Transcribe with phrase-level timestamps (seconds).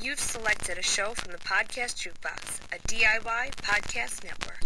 [0.00, 4.62] You've selected a show from the Podcast Jukebox, a DIY podcast network.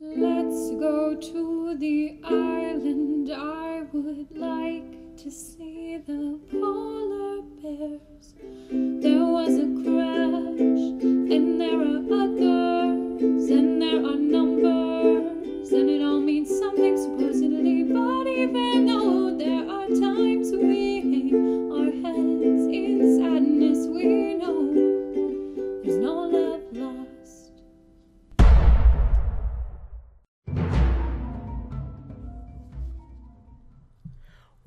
[0.00, 3.30] Let's go to the island.
[3.32, 8.34] I would like to see the polar bears.
[8.70, 10.84] There was a crash,
[11.30, 17.84] and there are others, and there are numbers, and it all means something supposedly.
[17.84, 20.93] But even though there are times we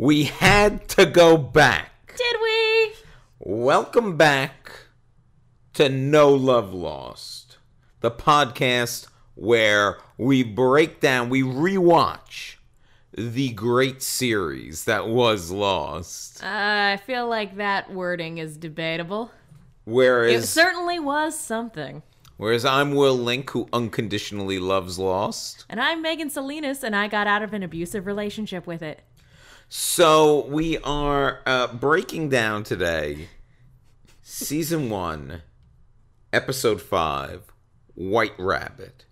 [0.08, 2.16] We had to go back.
[2.16, 2.94] Did we?
[3.40, 4.72] Welcome back
[5.74, 7.58] to No Love Lost,
[8.00, 12.56] the podcast where we break down, we rewatch
[13.18, 16.42] the great series that was Lost.
[16.42, 19.32] Uh, I feel like that wording is debatable.
[19.84, 22.02] Whereas It certainly was something.
[22.38, 25.66] whereas I'm Will Link, who unconditionally loves Lost.
[25.68, 29.02] And I'm Megan Salinas, and I got out of an abusive relationship with it.
[29.70, 33.28] So we are uh, breaking down today
[34.22, 35.42] season one,
[36.32, 37.52] episode five,
[37.94, 39.04] White Rabbit.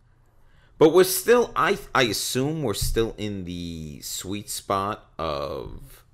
[0.77, 6.05] But we're still, I I assume we're still in the sweet spot of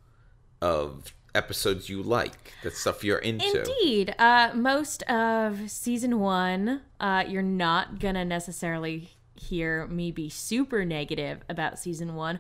[0.60, 3.60] of episodes you like, that stuff you're into.
[3.60, 4.16] Indeed.
[4.18, 11.42] Uh, most of season one, uh, you're not gonna necessarily hear me be super negative
[11.50, 12.40] about season one.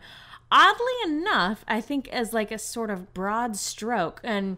[0.51, 4.57] Oddly enough, I think as like a sort of broad stroke, and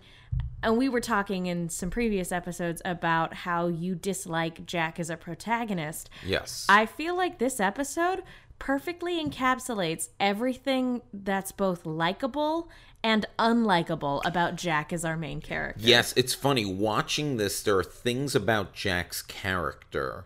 [0.63, 5.17] and we were talking in some previous episodes about how you dislike Jack as a
[5.17, 6.09] protagonist.
[6.25, 6.65] Yes.
[6.69, 8.23] I feel like this episode
[8.59, 12.69] perfectly encapsulates everything that's both likable
[13.03, 15.81] and unlikable about Jack as our main character.
[15.83, 17.61] Yes, it's funny watching this.
[17.61, 20.25] There are things about Jack's character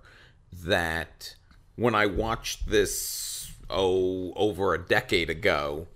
[0.53, 1.35] that
[1.75, 3.36] when I watched this
[3.69, 5.87] oh over a decade ago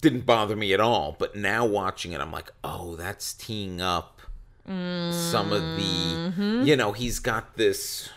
[0.00, 1.16] didn't bother me at all.
[1.18, 4.20] But now watching it, I'm like, oh, that's teeing up
[4.66, 5.82] some of the.
[5.82, 6.62] Mm-hmm.
[6.62, 8.08] You know, he's got this.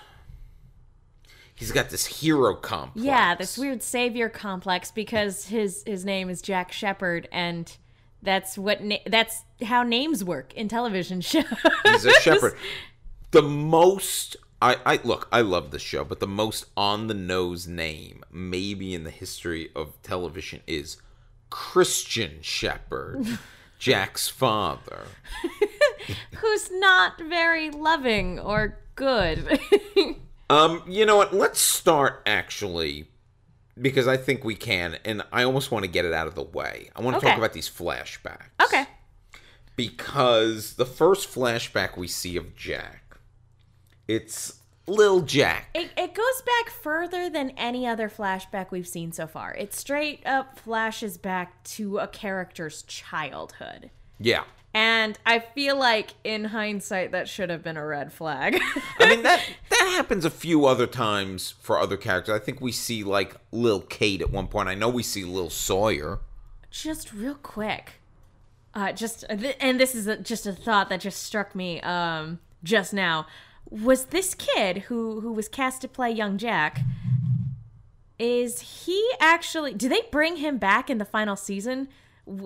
[1.56, 3.06] He's got this hero complex.
[3.06, 7.76] Yeah, this weird savior complex because his his name is Jack Shephard and
[8.22, 11.46] that's what na- that's how names work in television shows.
[11.86, 12.56] He's a shepherd.
[13.32, 17.68] The most I, I look, I love this show, but the most on the nose
[17.68, 20.96] name, maybe in the history of television, is
[21.50, 23.40] Christian Shephard,
[23.80, 25.04] Jack's father.
[26.38, 29.60] Who's not very loving or good.
[30.50, 31.34] Um, you know what?
[31.34, 33.08] Let's start actually,
[33.82, 36.44] because I think we can, and I almost want to get it out of the
[36.44, 36.90] way.
[36.96, 38.50] I want to talk about these flashbacks.
[38.64, 38.86] okay.
[39.76, 43.03] Because the first flashback we see of Jack,
[44.08, 45.70] it's Lil Jack.
[45.74, 49.54] It, it goes back further than any other flashback we've seen so far.
[49.56, 53.92] It straight up flashes back to a character's childhood.
[54.20, 54.44] Yeah.
[54.76, 58.60] And I feel like in hindsight that should have been a red flag.
[59.00, 62.36] I mean that that happens a few other times for other characters.
[62.36, 64.70] I think we see like Lil Kate at one point.
[64.70, 66.20] I know we see Lil Sawyer.
[66.72, 68.02] just real quick.
[68.74, 72.94] Uh just and this is a, just a thought that just struck me um just
[72.94, 73.28] now.
[73.74, 76.82] Was this kid who who was cast to play young Jack
[78.20, 81.88] is he actually do they bring him back in the final season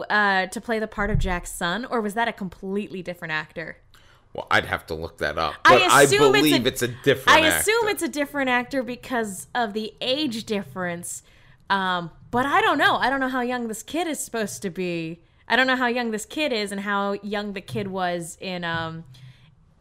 [0.10, 3.78] uh to play the part of Jack's son or was that a completely different actor?
[4.34, 5.56] Well, I'd have to look that up.
[5.66, 7.30] I But I, assume it's a- believe it's a, different.
[7.38, 7.90] I assume actor.
[7.90, 11.24] it's a different actor because of the age difference.
[11.70, 12.98] Um, but I don't know.
[12.98, 15.22] I don't know how young this kid is supposed to be.
[15.48, 18.64] I don't know how young this kid is and how young the kid was in
[18.64, 19.04] um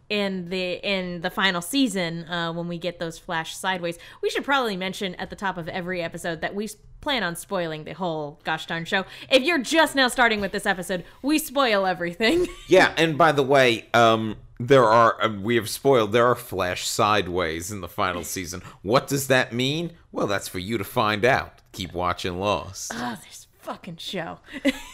[0.08, 3.98] in the in the final season uh, when we get those flash sideways.
[4.22, 6.68] We should probably mention at the top of every episode that we
[7.00, 9.04] plan on spoiling the whole gosh darn show.
[9.30, 12.46] If you're just now starting with this episode, we spoil everything.
[12.68, 16.86] Yeah, and by the way, um, there are uh, we have spoiled there are flash
[16.88, 18.62] sideways in the final season.
[18.82, 19.92] What does that mean?
[20.10, 21.62] Well, that's for you to find out.
[21.72, 22.92] Keep watching Lost.
[22.94, 24.38] oh, this fucking show.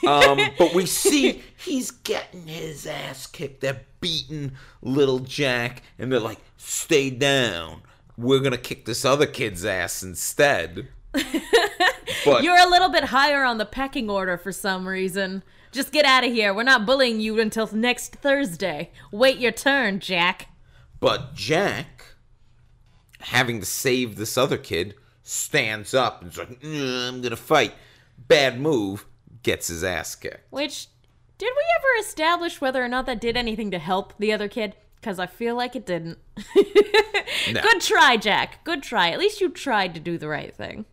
[0.06, 3.60] Um, but we see he's getting his ass kicked.
[3.60, 4.52] They're beating
[4.82, 7.80] little Jack, and they're like, "Stay down.
[8.18, 10.88] We're gonna kick this other kid's ass instead."
[12.24, 15.42] But You're a little bit higher on the pecking order for some reason.
[15.72, 16.54] Just get out of here.
[16.54, 18.92] We're not bullying you until next Thursday.
[19.10, 20.48] Wait your turn, Jack.
[21.00, 22.04] but Jack,
[23.20, 24.94] having to save this other kid,
[25.24, 27.74] stands up and's like, "Mm, "I'm gonna fight."
[28.28, 29.04] Bad move.
[29.42, 30.46] Gets his ass kicked.
[30.50, 30.86] Which,
[31.42, 34.76] Did we ever establish whether or not that did anything to help the other kid?
[35.00, 36.18] Because I feel like it didn't.
[36.54, 38.62] Good try, Jack.
[38.62, 39.10] Good try.
[39.10, 40.84] At least you tried to do the right thing.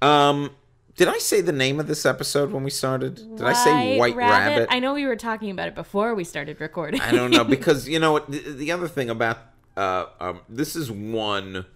[0.00, 0.52] Um,
[0.96, 3.16] did I say the name of this episode when we started?
[3.36, 4.68] Did I say White Rabbit?
[4.70, 7.02] I know we were talking about it before we started recording.
[7.02, 9.40] I don't know because you know what the, the other thing about
[9.76, 11.66] uh um this is one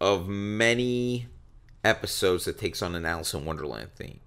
[0.00, 1.26] of many
[1.82, 4.20] episodes that takes on an Alice in Wonderland theme.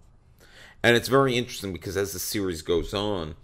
[0.83, 3.35] And it's very interesting because as the series goes on,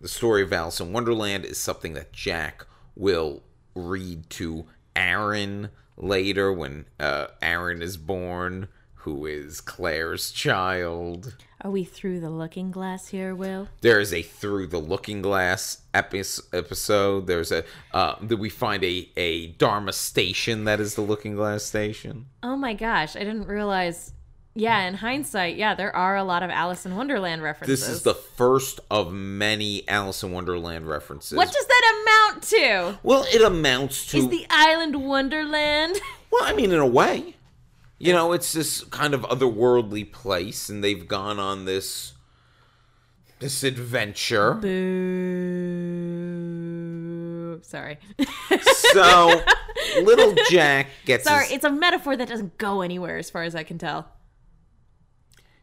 [0.00, 3.42] the story of Alice in Wonderland is something that Jack will
[3.74, 11.36] read to Aaron later when uh, Aaron is born, who is Claire's child.
[11.62, 13.68] Are we through the looking glass here, Will?
[13.80, 17.26] There is a through the looking glass epi- episode.
[17.26, 21.64] There's a uh, that we find a a Dharma station that is the looking glass
[21.64, 22.26] station.
[22.42, 24.12] Oh my gosh, I didn't realize.
[24.56, 27.80] Yeah, in hindsight, yeah, there are a lot of Alice in Wonderland references.
[27.80, 31.36] This is the first of many Alice in Wonderland references.
[31.36, 32.98] What does that amount to?
[33.02, 35.96] well, it amounts to Is the island Wonderland?
[36.30, 37.34] well, I mean, in a way,
[37.98, 42.12] you know, it's this kind of otherworldly place, and they've gone on this
[43.40, 44.54] this adventure.
[44.54, 44.70] Boo.
[47.62, 47.98] Sorry.
[48.94, 49.42] So
[50.02, 51.24] little Jack gets.
[51.24, 54.06] Sorry, his- it's a metaphor that doesn't go anywhere as far as I can tell.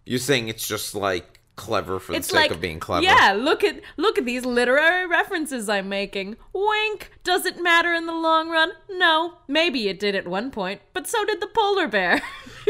[0.05, 3.03] You're saying it's just like clever for It's the sake like of being clever.
[3.03, 6.37] Yeah, look at look at these literary references I'm making.
[6.53, 7.11] Wink.
[7.23, 8.71] Does it matter in the long run?
[8.89, 9.35] No.
[9.47, 12.21] Maybe it did at one point, but so did the polar bear.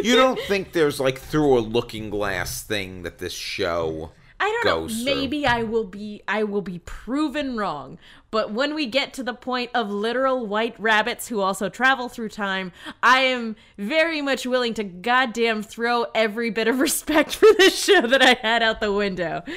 [0.03, 4.11] you don't think there's like through a looking glass thing that this show
[4.43, 4.87] I don't know.
[4.87, 5.05] through?
[5.05, 7.99] Maybe I will be I will be proven wrong.
[8.31, 12.29] But when we get to the point of literal white rabbits who also travel through
[12.29, 12.71] time,
[13.03, 18.01] I am very much willing to goddamn throw every bit of respect for this show
[18.01, 19.43] that I had out the window.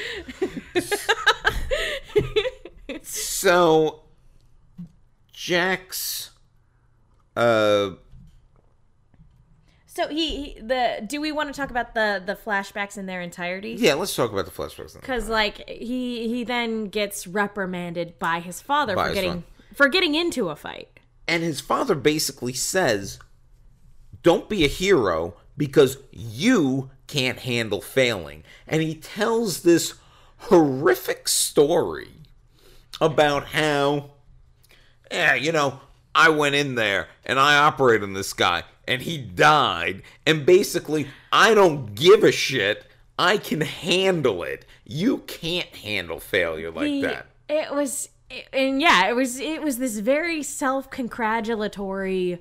[3.02, 4.02] So
[5.32, 6.30] Jack's
[7.36, 7.90] uh
[9.94, 13.20] So he, he the do we want to talk about the the flashbacks in their
[13.20, 13.76] entirety?
[13.78, 14.94] yeah, let's talk about the flashbacks.
[14.94, 19.74] Because like he he then gets reprimanded by his father By for his getting father.
[19.74, 20.88] for getting into a fight.
[21.28, 23.20] And his father basically says,
[24.22, 29.94] "Don't be a hero because you can't handle failing." And he tells this
[30.38, 32.10] horrific story
[33.00, 34.10] about how
[35.10, 35.80] yeah, you know,
[36.16, 40.02] I went in there and I operated on this guy and he died.
[40.26, 42.86] And basically, I don't give a shit.
[43.18, 44.64] I can handle it.
[44.84, 47.26] You can't handle failure like He- that.
[47.48, 48.08] It was,
[48.52, 49.38] and yeah, it was.
[49.38, 52.40] It was this very self-congratulatory,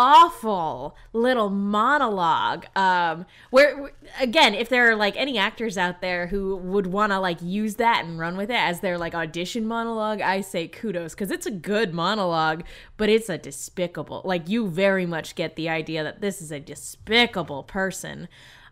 [0.00, 2.66] awful little monologue.
[2.76, 3.90] Um, where
[4.20, 7.74] again, if there are like any actors out there who would want to like use
[7.76, 11.46] that and run with it as their like audition monologue, I say kudos because it's
[11.46, 12.62] a good monologue,
[12.96, 14.22] but it's a despicable.
[14.24, 18.28] Like you very much get the idea that this is a despicable person.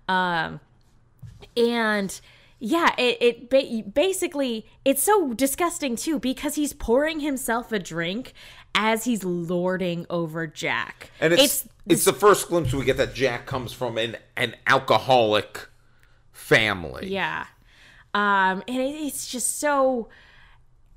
[0.09, 0.61] Um,
[1.57, 2.21] and
[2.59, 8.33] yeah it, it ba- basically it's so disgusting too because he's pouring himself a drink
[8.77, 11.11] as he's lording over jack.
[11.19, 15.67] And it's it's, the first glimpse we get that Jack comes from an an alcoholic
[16.31, 17.09] family.
[17.09, 17.47] yeah.
[18.15, 20.09] Um and it, it's just so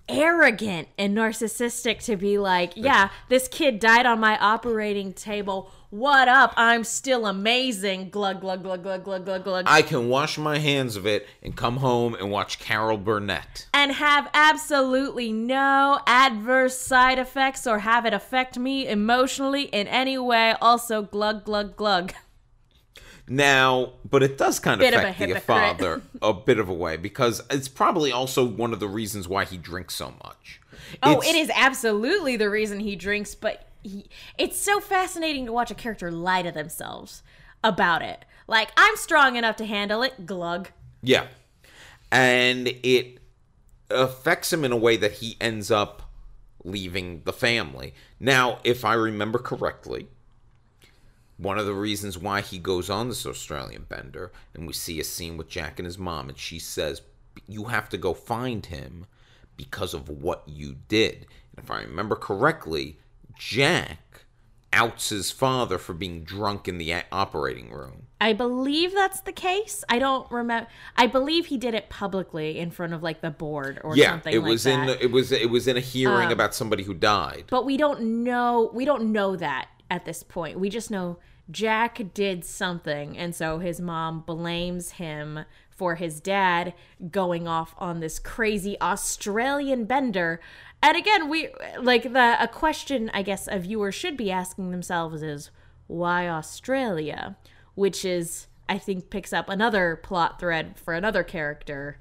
[0.10, 6.28] arrogant and narcissistic to be like yeah this kid died on my operating table what
[6.28, 10.60] up i'm still amazing glug glug glug glug glug glug glug I can wash my
[10.60, 13.68] hands of it and come home and watch Carol Burnett.
[13.74, 20.18] and have absolutely no adverse side effects or have it affect me emotionally in any
[20.18, 20.54] way.
[20.62, 22.14] Also, glug, glug, glug.
[23.28, 25.44] Now, but it does kind of Bit affect the hypocrite.
[25.44, 29.46] father a bit of a way because it's probably also one of the reasons why
[29.46, 30.62] he drinks so much.
[31.04, 33.69] Oh, It's- it is absolutely the reason he drinks, but
[34.38, 37.24] it's so fascinating to watch a character lie to themselves
[37.64, 38.26] about it.
[38.48, 40.70] Like, I'm strong enough to handle it, glug.
[41.02, 41.28] Yeah.
[42.12, 43.20] And it
[43.90, 46.04] affects him in a way that he ends up
[46.64, 47.94] leaving the family.
[48.20, 50.08] Now, if I remember correctly,
[51.38, 55.04] one of the reasons why he goes on this Australian bender, and we see a
[55.06, 57.02] scene with Jack and his mom, and she says,
[57.48, 59.06] You have to go find him
[59.56, 61.28] because of what you did.
[61.56, 62.98] And if I remember correctly,
[63.40, 64.26] Jack
[64.72, 68.08] outs his father for being drunk in the operating room.
[68.22, 69.84] I believe that's the case.
[69.90, 70.70] I don't remember.
[70.98, 74.34] I believe he did it publicly in front of like the board or yeah, something
[74.34, 74.74] it like was that.
[74.74, 77.46] Um, in the, it was it was in a hearing about somebody who died.
[77.50, 81.18] but we don't know we don't know that at this point we just know
[81.50, 86.74] Jack did something, and so his mom blames him for his dad
[87.10, 90.42] going off on this crazy Australian bender.
[90.82, 91.50] And again, we
[91.82, 95.52] like the a question I guess a viewer should be asking themselves is
[95.88, 97.38] why Australia?
[97.76, 101.98] Which is I think picks up another plot thread for another character,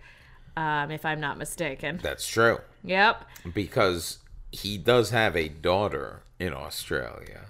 [0.57, 1.99] um, if I'm not mistaken.
[2.03, 2.59] That's true.
[2.85, 3.25] Yep.
[3.55, 4.19] Because
[4.53, 7.47] he does have a daughter in Australia.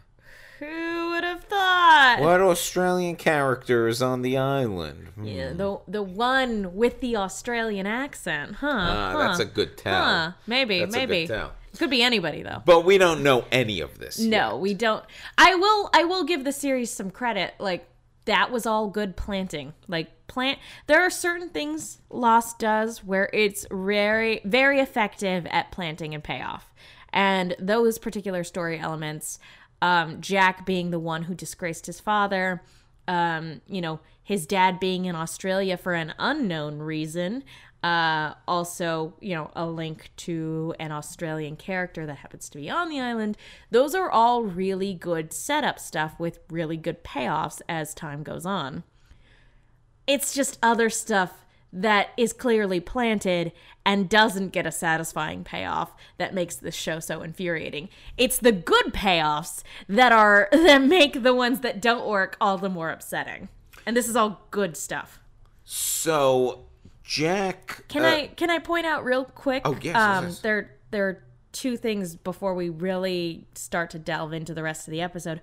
[0.59, 2.17] Who would have thought?
[2.21, 5.09] What Australian character is on the island?
[5.23, 8.67] Yeah, the the one with the Australian accent, huh?
[8.71, 10.05] Ah, huh, that's a good tell.
[10.05, 11.27] Huh, maybe, That's a good maybe.
[11.29, 11.53] tell.
[11.77, 12.63] Could be anybody though.
[12.65, 14.19] But we don't know any of this.
[14.19, 14.59] No, yet.
[14.59, 15.05] we don't.
[15.37, 15.91] I will.
[15.95, 17.55] I will give the series some credit.
[17.59, 17.87] Like
[18.25, 19.75] that was all good planting.
[19.87, 20.59] Like plant.
[20.87, 26.73] There are certain things Lost does where it's very, very effective at planting and payoff.
[27.13, 29.39] And those particular story elements,
[29.83, 32.63] um, Jack being the one who disgraced his father,
[33.07, 37.45] um, you know, his dad being in Australia for an unknown reason.
[37.83, 42.89] Uh, also, you know, a link to an Australian character that happens to be on
[42.89, 43.37] the island.
[43.71, 48.83] Those are all really good setup stuff with really good payoffs as time goes on.
[50.09, 53.53] It's just other stuff that is clearly planted
[53.85, 57.89] and doesn't get a satisfying payoff that makes this show so infuriating.
[58.17, 62.69] It's the good payoffs that are that make the ones that don't work all the
[62.69, 63.49] more upsetting.
[63.87, 65.21] And this is all good stuff.
[65.65, 66.67] So
[67.09, 67.85] Jack.
[67.89, 69.63] Can uh, I can I point out real quick?
[69.65, 70.41] Oh, yes, yes, Um, yes.
[70.41, 74.93] there there are two things before we really start to delve into the rest of
[74.93, 75.41] the episode.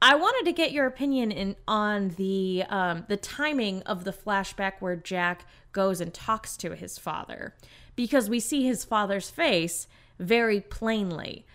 [0.00, 4.74] I wanted to get your opinion in on the um, the timing of the flashback
[4.80, 7.54] where Jack goes and talks to his father,
[7.96, 9.86] because we see his father's face
[10.18, 11.46] very plainly.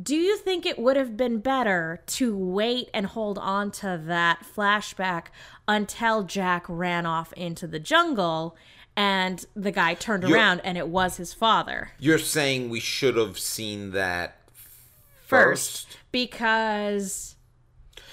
[0.00, 4.44] Do you think it would have been better to wait and hold on to that
[4.56, 5.26] flashback
[5.68, 8.56] until Jack ran off into the jungle
[8.96, 13.16] and the guy turned You're- around and it was his father You're saying we should
[13.16, 14.36] have seen that
[15.26, 15.98] first, first?
[16.12, 17.36] because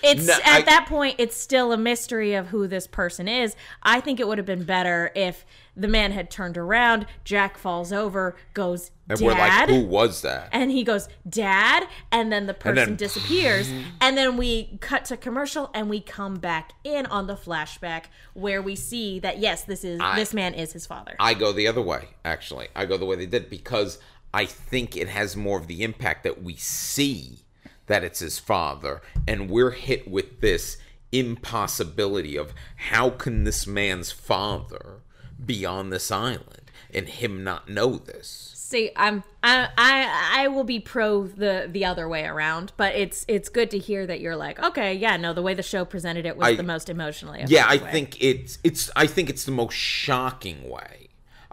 [0.04, 3.56] it's No, at I- that point it's still a mystery of who this person is.
[3.84, 7.94] I think it would have been better if the man had turned around, Jack falls
[7.94, 10.50] over, goes And dad we're like, who was that?
[10.51, 13.70] and he goes dad and then the person then- disappears
[14.01, 18.60] and then we cut to commercial and we come back in on the flashback where
[18.62, 21.68] we see that yes this is I- this man is his father I go the
[21.68, 22.70] other way, actually.
[22.75, 24.00] I go the way they did because
[24.34, 27.39] I think it has more of the impact that we see
[27.88, 30.77] that it's his father, and we're hit with this
[31.12, 35.01] impossibility of how can this man's father
[35.44, 38.51] be on this island and him not know this?
[38.56, 43.24] see i'm i i i will be pro the the other way around but it's
[43.29, 46.25] it's good to hear that you're like okay yeah no the way the show presented
[46.25, 47.91] it was I- the most emotionally Yeah, I way.
[47.94, 51.07] think it's it's I think it's the most shocking way.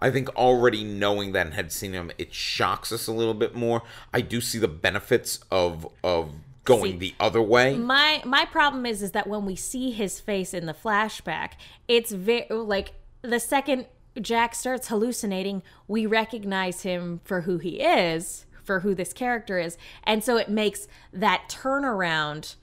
[0.05, 3.55] I think already knowing that and had seen him, it shocks us a little bit
[3.55, 3.83] more.
[4.13, 6.35] I do see the benefits of of
[6.65, 7.79] going See, the other way.
[7.79, 11.53] my my problem is is that when we see his face in the flashback
[11.89, 13.87] it's very like the second
[14.21, 19.77] jack starts hallucinating we recognize him for who he is for who this character is
[20.05, 22.55] and so it makes that turnaround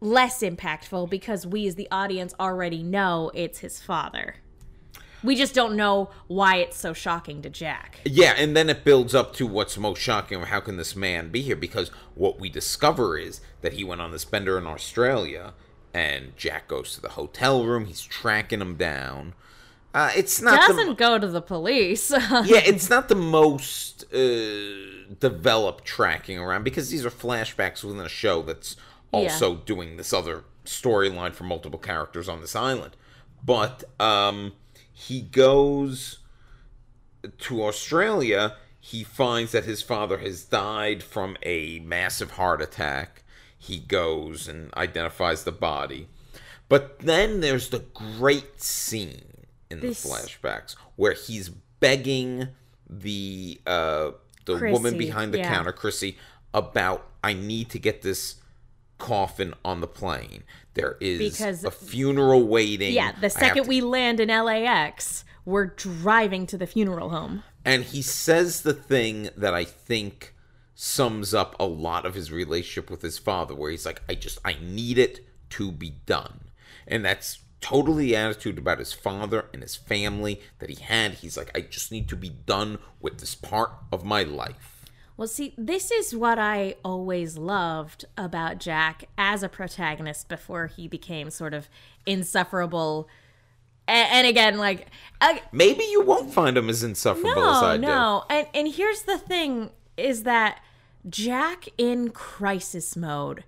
[0.00, 4.36] less impactful because we as the audience already know it's his father
[5.22, 9.14] we just don't know why it's so shocking to jack Yeah, and then it builds
[9.14, 11.56] up to what's most shocking how can this man be here?
[11.56, 15.54] Because what we discover is that he went on this bender in Australia,
[15.94, 17.86] and Jack goes to the hotel room.
[17.86, 19.34] He's tracking him down.
[19.94, 22.10] Uh, it's not the, doesn't go to the police
[22.44, 28.08] yeah, it's not the most uh, developed tracking around because these are flashbacks within a
[28.08, 28.76] show that's
[29.12, 32.96] also doing this other storyline for multiple characters on this island.
[33.42, 34.52] But um,
[35.00, 36.18] he goes
[37.38, 38.56] to Australia.
[38.80, 43.22] He finds that his father has died from a massive heart attack.
[43.56, 46.08] He goes and identifies the body.
[46.68, 52.48] But then there's the great scene in This- the flashbacks where he's begging
[52.90, 54.10] the uh,
[54.46, 55.54] the woman behind the yeah.
[55.54, 56.18] counter, Chrissy,
[56.52, 58.36] about I need to get this
[58.98, 60.42] coffin on the plane.
[60.78, 62.92] There is Because- a funeral waiting.
[62.94, 67.42] Yeah, the second to- we land in LAX, we're driving to the funeral home.
[67.64, 70.34] and he says the thing that I think
[70.74, 74.38] sums up a lot of his relationship with his father, where he's like, I just
[74.44, 76.42] I need it to be done.
[76.86, 81.14] And that's totally the attitude about his father and his family that he had.
[81.14, 84.77] He's like, I just need to be done with this part of my life.
[85.18, 90.86] Well, see, this is what I always loved about Jack as a protagonist before he
[90.86, 91.68] became sort of
[92.06, 93.08] insufferable.
[93.88, 94.86] And, and again, like,
[95.20, 97.92] I, Maybe you won't find him as insufferable as I no, do.
[97.92, 98.24] no.
[98.30, 100.60] And and here's the thing is that
[101.10, 103.42] Jack in crisis mode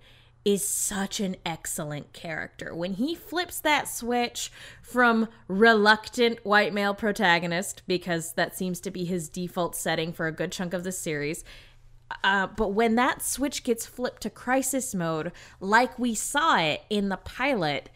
[0.45, 2.75] is such an excellent character.
[2.75, 4.51] When he flips that switch
[4.83, 10.33] from reluctant white male protagonist because that seems to be his default setting for a
[10.33, 11.45] good chunk of the series,
[12.25, 17.09] uh, but when that switch gets flipped to crisis mode, like we saw it in
[17.09, 17.91] the pilot,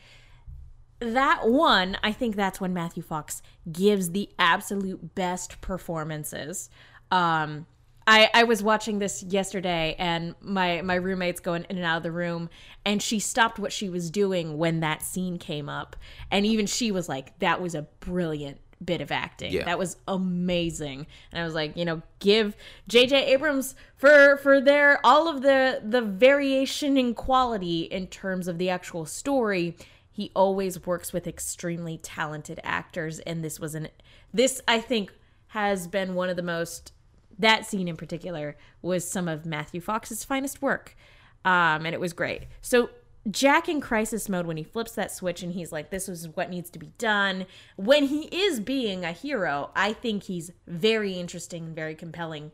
[1.01, 6.71] that one, I think that's when Matthew Fox gives the absolute best performances.
[7.11, 7.67] Um,
[8.07, 12.03] I, I was watching this yesterday and my, my roommate's going in and out of
[12.03, 12.51] the room
[12.85, 15.97] and she stopped what she was doing when that scene came up.
[16.31, 19.53] And even she was like, that was a brilliant bit of acting.
[19.53, 19.65] Yeah.
[19.65, 21.07] That was amazing.
[21.33, 22.57] And I was like, you know, give
[22.91, 28.59] JJ Abrams for for their all of the the variation in quality in terms of
[28.59, 29.77] the actual story.
[30.11, 33.89] He always works with extremely talented actors and this was an
[34.33, 35.13] this I think
[35.49, 36.93] has been one of the most
[37.39, 40.97] that scene in particular was some of Matthew Fox's finest work.
[41.45, 42.45] Um, and it was great.
[42.63, 42.91] So
[43.31, 46.51] Jack in crisis mode when he flips that switch and he's like, this is what
[46.51, 47.47] needs to be done.
[47.77, 52.53] When he is being a hero, I think he's very interesting and very compelling.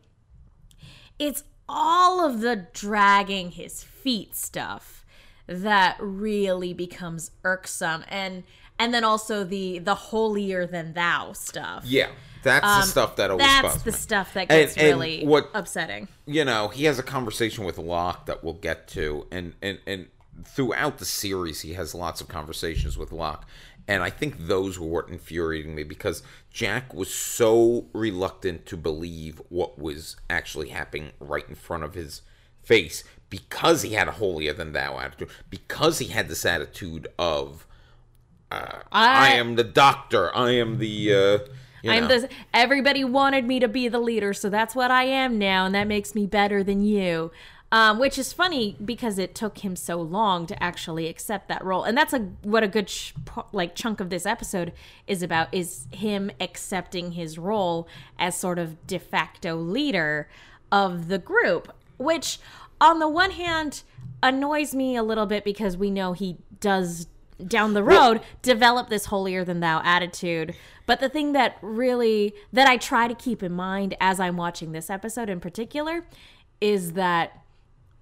[1.19, 5.05] It's all of the dragging his feet stuff
[5.47, 8.45] that really becomes irksome and
[8.79, 11.85] and then also the the holier than thou stuff.
[11.85, 12.11] Yeah,
[12.43, 13.97] that's the stuff that always That's the me.
[13.97, 16.09] stuff that And- gets and really what- upsetting.
[16.27, 20.09] you know, he has a conversation with Locke that we'll get to, and and and
[20.45, 23.47] throughout the series, he has lots of conversations with Locke,
[23.87, 29.41] and I think those were what infuriating me because Jack was so reluctant to believe
[29.51, 32.23] what was actually happening right in front of his
[32.63, 37.67] face because he had a holier than thou attitude, because he had this attitude of.
[38.51, 40.35] Uh, I, I- am the doctor.
[40.35, 41.15] I am the.
[41.15, 41.39] Uh,
[41.83, 42.21] you I'm know.
[42.21, 45.75] the everybody wanted me to be the leader, so that's what I am now, and
[45.75, 47.31] that makes me better than you.
[47.73, 51.85] Um, which is funny because it took him so long to actually accept that role,
[51.85, 53.15] and that's a what a good ch-
[53.53, 54.73] like chunk of this episode
[55.07, 57.87] is about is him accepting his role
[58.19, 60.29] as sort of de facto leader
[60.73, 62.41] of the group, which
[62.81, 63.83] on the one hand
[64.21, 67.07] annoys me a little bit because we know he does
[67.47, 70.55] down the road develop this holier than thou attitude.
[70.87, 74.73] But the thing that really that i try to keep in mind as i'm watching
[74.73, 76.05] this episode in particular
[76.61, 77.45] is that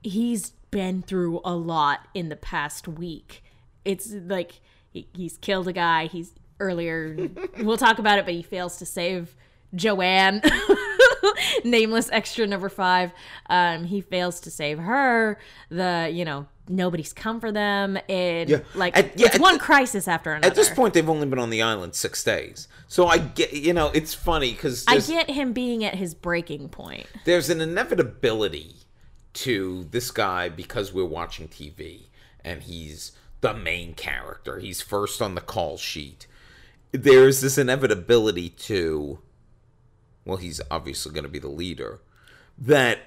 [0.02, 3.42] he's been through a lot in the past week.
[3.84, 6.06] It's like he, he's killed a guy.
[6.06, 7.28] He's earlier
[7.60, 9.36] we'll talk about it but he fails to save
[9.76, 10.42] joanne
[11.64, 13.12] nameless extra number five.
[13.48, 15.38] Um he fails to save her.
[15.70, 18.58] The you know nobody's come for them and Yeah.
[18.74, 21.38] like At- yeah, it's one the- crisis after another At this point, they've only been
[21.38, 25.30] on the island six days, so I get you know it's funny because i get
[25.30, 28.76] him being at his breaking point there's an inevitability
[29.34, 32.08] to this guy because we're watching TV
[32.44, 34.58] and he's the main character.
[34.58, 36.26] He's first on the call sheet.
[36.90, 39.18] There's this inevitability to,
[40.24, 42.00] well, he's obviously going to be the leader.
[42.56, 42.98] That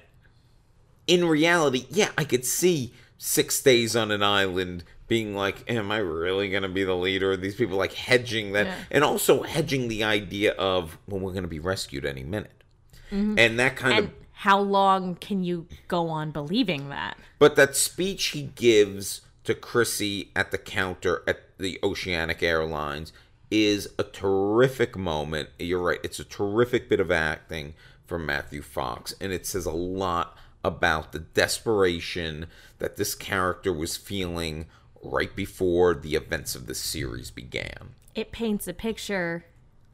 [1.08, 2.94] in reality, yeah, I could see
[3.24, 7.38] six days on an island being like, am I really going to be the leader?
[7.38, 8.76] These people like hedging that, Yeah.
[8.90, 12.64] and also hedging the idea of, well, we're going to be rescued any minute.
[13.12, 13.38] Mm-hmm.
[13.38, 17.76] And that kind and of how long can you go on believing that But that
[17.76, 23.14] speech he gives to Chrissy at the counter at the Oceanic Airlines
[23.52, 25.50] is a terrific moment.
[25.60, 26.00] You're right.
[26.04, 27.76] It's a terrific bit of acting
[28.08, 32.48] from Matthew Fox, and it says a lot about the desperation
[32.80, 34.66] that this character was feeling
[35.04, 37.96] right before the events of the series began.
[38.14, 39.46] it paints a picture.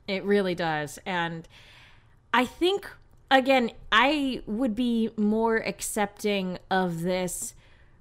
[0.08, 1.00] It really does.
[1.06, 1.48] And
[2.34, 2.90] I think,
[3.30, 7.54] again, I would be more accepting of this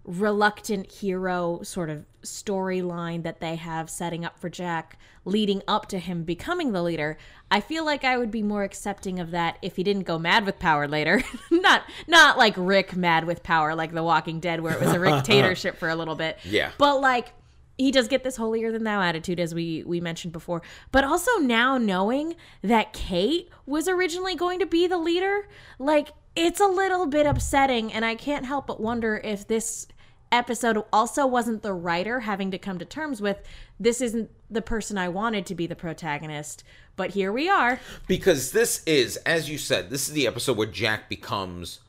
[0.05, 5.99] reluctant hero sort of storyline that they have setting up for Jack leading up to
[5.99, 7.19] him becoming the leader.
[7.51, 10.47] I feel like I would be more accepting of that if he didn't go mad
[10.47, 11.23] with power later.
[11.51, 14.99] not not like Rick mad with power like The Walking Dead where it was a
[15.17, 16.39] dictatorship for a little bit.
[16.45, 16.71] Yeah.
[16.79, 17.33] But like
[17.79, 20.63] he does get this holier than thou attitude as we we mentioned before
[20.93, 25.47] but also now knowing that kate was originally going to be the leader
[25.79, 29.87] like it's a little bit upsetting and i can't help but wonder if this
[30.33, 33.43] episode also wasn't the writer having to come to terms with
[33.79, 36.65] this isn't the person i wanted to be the protagonist
[36.97, 40.67] but here we are Because this is, as you said, this is the episode where
[40.67, 41.81] Jack becomes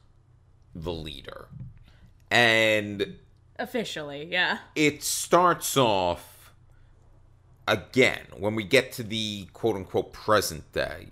[0.76, 1.47] the leader.
[2.30, 3.15] And
[3.58, 4.60] Officially, yeah.
[4.76, 6.52] it starts off
[7.67, 11.08] again when we get to the quote unquote present day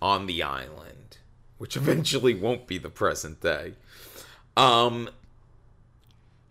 [0.00, 1.18] on the island,
[1.58, 3.72] which eventually won't be the present day.
[4.56, 5.10] Um,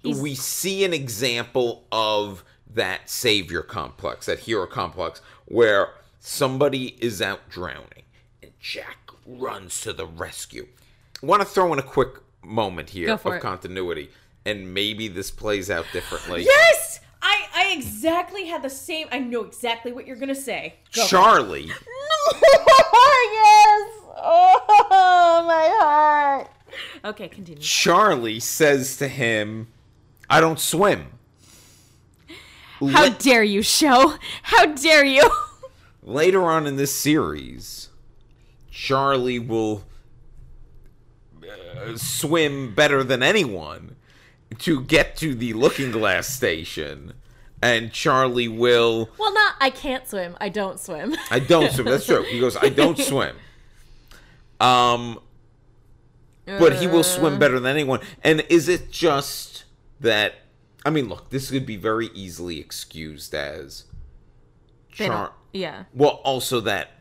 [0.03, 7.21] He's- we see an example of that savior complex, that hero complex, where somebody is
[7.21, 8.03] out drowning
[8.43, 10.67] and Jack runs to the rescue.
[11.21, 13.41] I want to throw in a quick moment here of it.
[13.41, 14.09] continuity,
[14.45, 16.43] and maybe this plays out differently.
[16.43, 16.99] Yes!
[17.21, 19.07] I, I exactly had the same.
[19.11, 20.75] I know exactly what you're gonna say.
[20.93, 21.05] Go.
[21.07, 21.63] Charlie,
[22.41, 23.91] yes!
[24.19, 26.49] Oh, my heart.
[27.05, 27.61] Okay, continue.
[27.61, 29.67] Charlie says to him,
[30.29, 31.07] "I don't swim."
[32.79, 34.15] How dare you, show?
[34.43, 35.29] How dare you?
[36.07, 37.89] later on in this series,
[38.71, 39.83] Charlie will
[41.43, 43.95] uh, swim better than anyone
[44.59, 47.13] to get to the Looking Glass station,
[47.61, 49.09] and Charlie will.
[49.17, 49.55] well, not.
[49.59, 50.37] I can't swim.
[50.39, 51.15] I don't swim.
[51.29, 51.85] I don't swim.
[51.85, 52.23] That's true.
[52.23, 53.35] He goes, I don't swim.
[54.59, 55.19] Um,
[56.45, 57.99] but he will swim better than anyone.
[58.23, 59.56] And is it just
[59.99, 60.35] that?
[60.85, 63.85] I mean, look, this could be very easily excused as
[64.91, 65.33] Char.
[65.53, 65.83] yeah.
[65.93, 66.91] Well, also that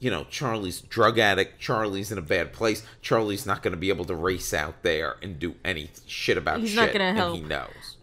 [0.00, 1.60] you know Charlie's drug addict.
[1.60, 2.82] Charlie's in a bad place.
[3.02, 6.60] Charlie's not going to be able to race out there and do any shit about
[6.60, 6.76] He's shit.
[6.76, 7.36] not gonna and help.
[7.36, 7.96] He knows.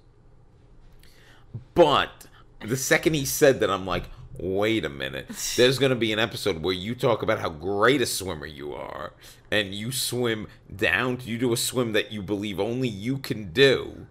[1.74, 2.28] But
[2.66, 4.04] the second he said that, I'm like,
[4.40, 5.28] wait a minute.
[5.56, 8.74] There's going to be an episode where you talk about how great a swimmer you
[8.74, 9.14] are,
[9.52, 11.20] and you swim down.
[11.24, 14.08] You do a swim that you believe only you can do,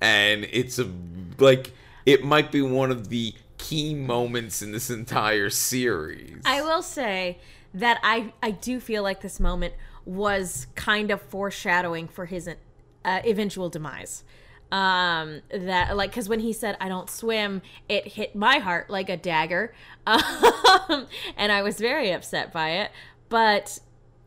[0.00, 0.90] and it's a
[1.38, 1.72] like
[2.06, 6.42] it might be one of the key moments in this entire series.
[6.44, 7.38] I will say
[7.74, 13.20] that I I do feel like this moment was kind of foreshadowing for his uh,
[13.24, 14.24] eventual demise.
[14.72, 19.10] Um, that like because when he said I don't swim, it hit my heart like
[19.10, 19.74] a dagger,
[20.06, 21.06] um,
[21.36, 22.90] and I was very upset by it.
[23.28, 23.80] But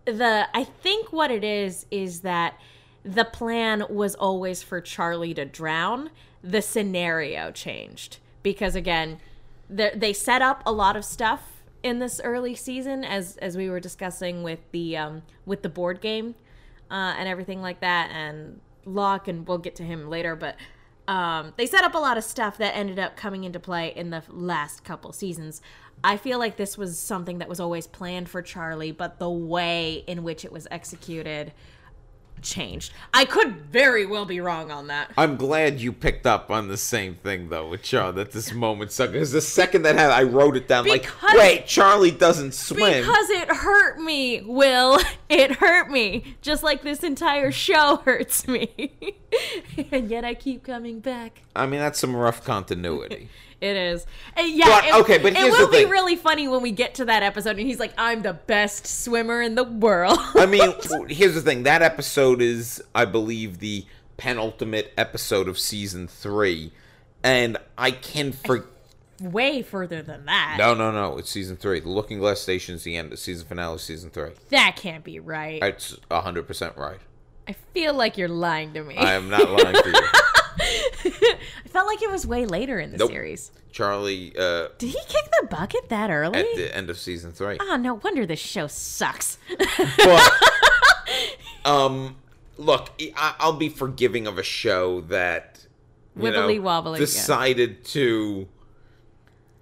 [0.06, 2.60] the I think what it is is that
[3.04, 6.12] the plan was always for Charlie to drown.
[6.44, 9.20] The scenario changed because again,
[9.68, 13.68] the, they set up a lot of stuff in this early season as as we
[13.68, 16.36] were discussing with the um with the board game
[16.92, 20.56] uh, and everything like that and Locke and we'll get to him later but
[21.08, 24.10] um they set up a lot of stuff that ended up coming into play in
[24.10, 25.62] the last couple seasons.
[26.04, 30.04] I feel like this was something that was always planned for Charlie but the way
[30.08, 31.54] in which it was executed
[32.42, 36.68] changed I could very well be wrong on that I'm glad you picked up on
[36.68, 39.14] the same thing though with Charlie that this moment sucked.
[39.14, 43.02] Because the second that happened, I wrote it down Because- like, wait, Charlie doesn't swim.
[43.02, 45.00] Because it hurt me, Will.
[45.28, 46.36] It hurt me.
[46.44, 48.94] Just like this entire show hurts me.
[49.92, 51.42] and yet I keep coming back.
[51.56, 53.30] I mean, that's some rough continuity.
[53.62, 54.06] It is.
[54.36, 55.90] And yeah, But, it, okay, but it will be thing.
[55.90, 59.42] really funny when we get to that episode and he's like, I'm the best swimmer
[59.42, 60.18] in the world.
[60.36, 60.74] I mean,
[61.10, 61.64] here's the thing.
[61.64, 63.86] That episode is, I believe, the
[64.18, 66.72] penultimate episode of season three,
[67.24, 68.66] and I can for
[69.22, 70.56] Way further than that.
[70.58, 71.18] no, no, no.
[71.18, 71.80] It's season three.
[71.80, 73.14] The Looking Glass Station is the end.
[73.14, 74.32] The season finale, of season three.
[74.50, 75.64] That can't be right.
[75.64, 77.00] It's hundred percent right.
[77.48, 78.98] I feel like you're lying to me.
[78.98, 79.94] I am not lying to you.
[81.76, 83.12] Felt like it was way later in the Nope.
[83.12, 83.52] series.
[83.74, 86.40] Charlie, uh, Did he kick the bucket that early?
[86.40, 87.58] at the end of season three.
[87.60, 89.38] Oh, no wonder this show sucks.
[89.98, 90.32] but
[91.66, 92.16] um
[92.58, 95.66] look I, i'll be forgiving of a show that
[96.18, 98.48] Wibbly wobbly, decided to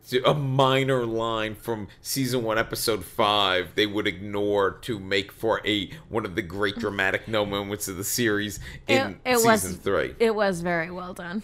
[0.10, 5.62] to a minor line from season one episode five they would ignore to make for
[5.66, 9.72] a one of the great dramatic no moments of the series in It- it season
[9.72, 11.42] was- three It was very well done.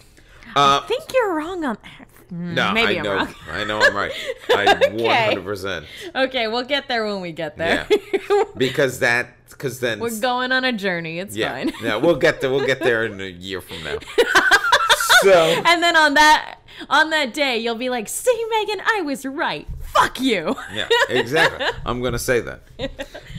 [0.56, 2.08] Uh I think you're wrong on that.
[2.32, 3.34] Mm, no maybe i I'm know wrong.
[3.50, 4.12] i know i'm right
[4.50, 4.66] i
[5.34, 5.84] 100%
[6.14, 7.88] Okay, we'll get there when we get there.
[7.90, 8.44] Yeah.
[8.56, 11.18] because that because then We're going on a journey.
[11.18, 11.72] It's yeah fine.
[11.82, 13.98] yeah we'll get there we'll get there in a year from now
[15.22, 15.32] so
[15.66, 16.56] And then on that
[16.88, 19.68] on that day, you'll be like, "See, Megan, I was right.
[19.82, 21.66] Fuck you." Yeah, exactly.
[21.84, 22.62] I'm gonna say that.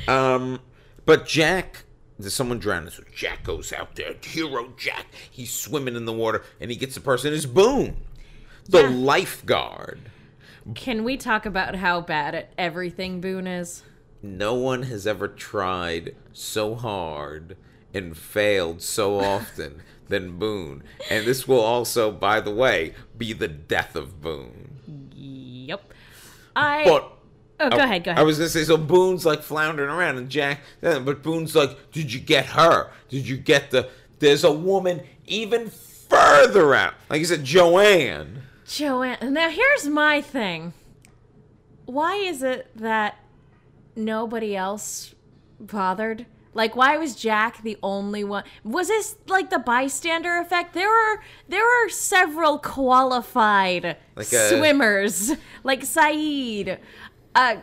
[0.07, 0.59] Um,
[1.07, 1.85] but Jack,
[2.21, 2.89] there's someone drowning.
[2.91, 5.07] So Jack goes out there, hero Jack.
[5.29, 7.33] He's swimming in the water, and he gets the person.
[7.33, 7.97] Is Boone,
[8.67, 8.89] the Yeah.
[8.89, 9.99] lifeguard.
[10.75, 13.83] Can we talk about how bad at everything Boone is?
[14.21, 17.57] No one has ever tried so hard
[17.93, 20.83] and failed so often than Boone.
[21.09, 25.09] And this will also, by the way, be the death of Boone.
[25.15, 25.91] Yep.
[26.55, 27.11] I But
[27.63, 28.77] Oh, go ahead, go I was gonna say so.
[28.77, 30.61] Boone's like floundering around, and Jack.
[30.81, 32.89] But Boone's like, "Did you get her?
[33.09, 36.93] Did you get the?" There's a woman even further out.
[37.09, 38.43] Like you said, Joanne.
[38.67, 39.33] Joanne.
[39.33, 40.73] Now here's my thing.
[41.85, 43.17] Why is it that
[43.95, 45.13] nobody else
[45.59, 46.25] bothered?
[46.53, 48.43] Like, why was Jack the only one?
[48.65, 50.73] Was this like the bystander effect?
[50.73, 55.31] There were there were several qualified Like a- swimmers,
[55.63, 56.77] like Sayid.
[57.35, 57.57] Uh,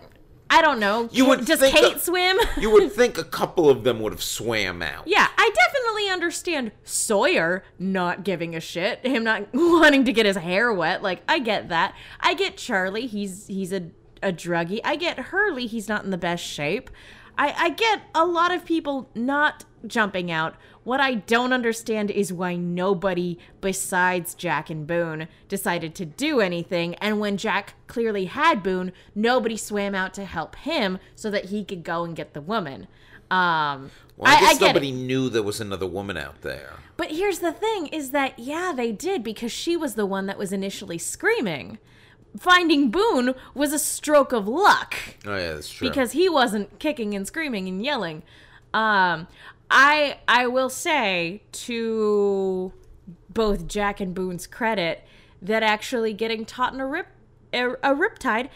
[0.50, 1.08] I don't know.
[1.12, 2.38] You would Does Kate a- swim?
[2.58, 5.06] You would think a couple of them would have swam out.
[5.06, 10.36] Yeah, I definitely understand Sawyer not giving a shit, him not wanting to get his
[10.36, 11.02] hair wet.
[11.02, 11.94] Like, I get that.
[12.20, 13.90] I get Charlie, he's he's a
[14.22, 14.80] a druggie.
[14.82, 16.90] I get Hurley, he's not in the best shape.
[17.38, 20.56] I, I get a lot of people not jumping out.
[20.82, 26.96] What I don't understand is why nobody besides Jack and Boone decided to do anything.
[26.96, 31.64] And when Jack clearly had Boone, nobody swam out to help him so that he
[31.64, 32.88] could go and get the woman.
[33.30, 34.68] Um, Well, I, guess get it.
[34.70, 36.72] nobody knew there was another woman out there.
[36.96, 40.38] But here's the thing is that yeah, they did because she was the one that
[40.38, 41.78] was initially screaming.
[42.38, 44.94] Finding Boone was a stroke of luck
[45.26, 45.88] Oh yeah, that's true.
[45.88, 48.22] because he wasn't kicking and screaming and yelling.
[48.74, 49.26] Um
[49.70, 52.72] I I will say to
[53.30, 55.04] both Jack and Boone's credit
[55.42, 57.06] that actually getting taught in a rip
[57.52, 58.48] a, a riptide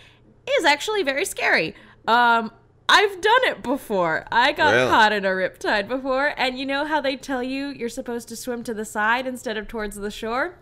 [0.58, 1.74] is actually very scary.
[2.06, 2.52] Um
[2.88, 4.26] I've done it before.
[4.30, 4.90] I got Really?
[4.90, 8.36] caught in a riptide before, and you know how they tell you you're supposed to
[8.36, 10.58] swim to the side instead of towards the shore?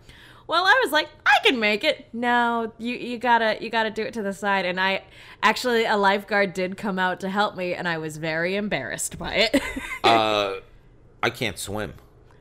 [0.47, 2.07] Well, I was like, I can make it.
[2.13, 4.65] No, you you gotta you gotta do it to the side.
[4.65, 5.03] And I
[5.41, 9.33] actually a lifeguard did come out to help me, and I was very embarrassed by
[9.35, 9.61] it.
[10.03, 10.55] uh,
[11.23, 11.93] I can't swim.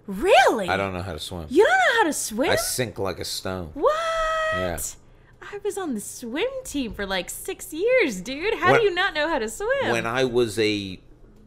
[0.07, 0.69] really?
[0.69, 1.47] I don't know how to swim.
[1.51, 2.51] You don't know how to swim?
[2.51, 3.71] I sink like a stone.
[3.75, 3.95] what?
[4.55, 4.79] Yeah.
[5.43, 8.55] I was on the swim team for like six years, dude.
[8.55, 9.91] How When- do you not know how to swim?
[9.91, 10.99] When I was a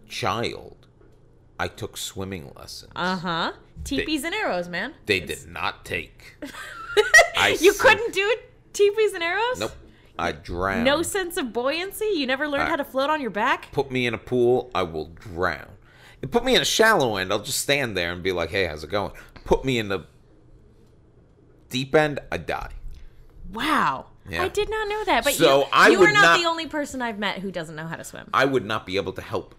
[0.10, 0.88] child,
[1.60, 2.92] I took swimming lessons.
[2.96, 3.52] uh huh.
[3.84, 4.94] Teepees and arrows, man.
[5.06, 6.38] they did not take.
[7.60, 8.36] You couldn't do
[8.72, 9.60] teepees and arrows?
[9.60, 9.72] Nope.
[10.18, 10.86] I drowned.
[10.86, 12.06] No sense of buoyancy?
[12.14, 13.72] You never learned I- how to float on your back?
[13.72, 15.68] Put me in a pool, I will drown.
[16.32, 18.84] Put me in a shallow end, I'll just stand there and be like, "Hey, how's
[18.84, 19.12] it going?"
[19.44, 20.06] Put me in the
[21.70, 22.70] deep end, I die.
[23.52, 24.06] Wow.
[24.30, 24.44] Yeah.
[24.44, 25.24] I did not know that.
[25.26, 27.76] But So you, I you are not, not- the only person I've met who doesn't
[27.76, 28.30] know how to swim.
[28.34, 29.56] I would not be able to help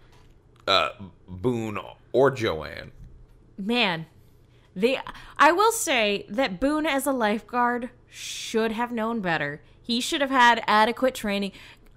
[0.67, 0.89] uh,
[1.27, 1.77] Boone
[2.13, 2.91] or Joanne.
[3.57, 4.05] Man,
[4.75, 4.97] the
[5.37, 9.61] I will say that Boone as a lifeguard should have known better.
[9.81, 11.51] He should have had adequate training.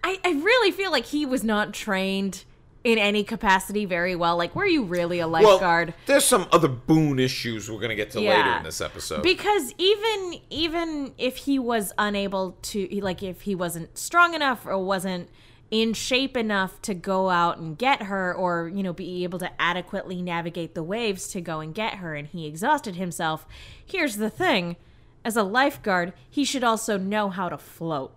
[0.04, 2.44] I, I really feel like he was not trained
[2.84, 4.36] in any capacity very well.
[4.36, 5.88] Like, were you really a lifeguard?
[5.88, 9.22] Well, there's some other Boone issues we're gonna get to later in this episode.
[9.22, 14.78] Because even even if he was unable to like if he wasn't strong enough or
[14.78, 15.28] wasn't
[15.70, 19.50] in shape enough to go out and get her or you know be able to
[19.60, 23.46] adequately navigate the waves to go and get her and he exhausted himself
[23.84, 24.76] here's the thing
[25.24, 28.14] as a lifeguard he should also know how to float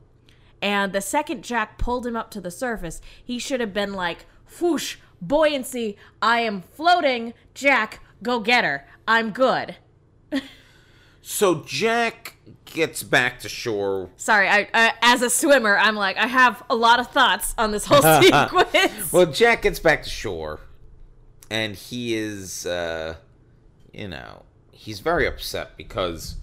[0.61, 4.25] and the second Jack pulled him up to the surface, he should have been like,
[4.59, 7.33] whoosh, buoyancy, I am floating.
[7.53, 8.87] Jack, go get her.
[9.07, 9.77] I'm good.
[11.21, 14.09] so Jack gets back to shore.
[14.17, 17.71] Sorry, I, uh, as a swimmer, I'm like, I have a lot of thoughts on
[17.71, 19.11] this whole sequence.
[19.13, 20.59] Well, Jack gets back to shore,
[21.49, 23.15] and he is, uh,
[23.93, 26.37] you know, he's very upset because,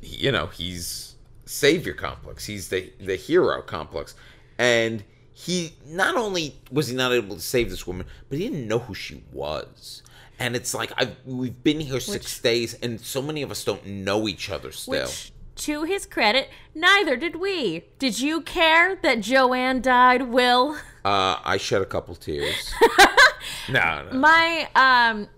[0.00, 2.46] you know, he's savior complex.
[2.46, 4.14] He's the the hero complex,
[4.58, 8.68] and he not only was he not able to save this woman, but he didn't
[8.68, 10.02] know who she was.
[10.40, 13.86] And it's like I've we've been here six days, and so many of us don't
[13.86, 15.06] know each other still.
[15.06, 17.84] Which, to his credit, neither did we.
[17.98, 20.76] Did you care that Joanne died, Will?
[21.02, 22.74] Uh, I shed a couple tears.
[23.70, 24.18] no, no.
[24.18, 25.28] my um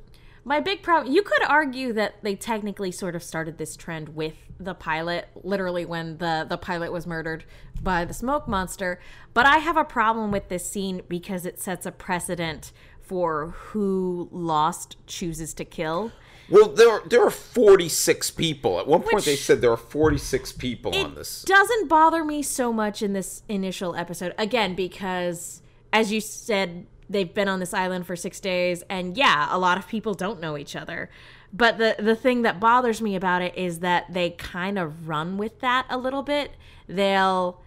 [0.44, 4.34] my big problem you could argue that they technically sort of started this trend with
[4.58, 7.44] the pilot literally when the the pilot was murdered
[7.80, 9.00] by the smoke monster
[9.34, 14.28] but i have a problem with this scene because it sets a precedent for who
[14.32, 16.12] lost chooses to kill
[16.50, 18.78] Well, there are, there are 46 people.
[18.78, 21.42] At one point, they said there are 46 people on this.
[21.42, 25.62] doesn't bother me so much in this initial episode again because
[25.92, 29.78] as you said they've been on this island for 6 days and yeah a lot
[29.78, 31.08] of people don't know each other
[31.52, 35.36] but the the thing that bothers me about it is that they kind of run
[35.38, 36.52] with that a little bit
[36.86, 37.61] they'll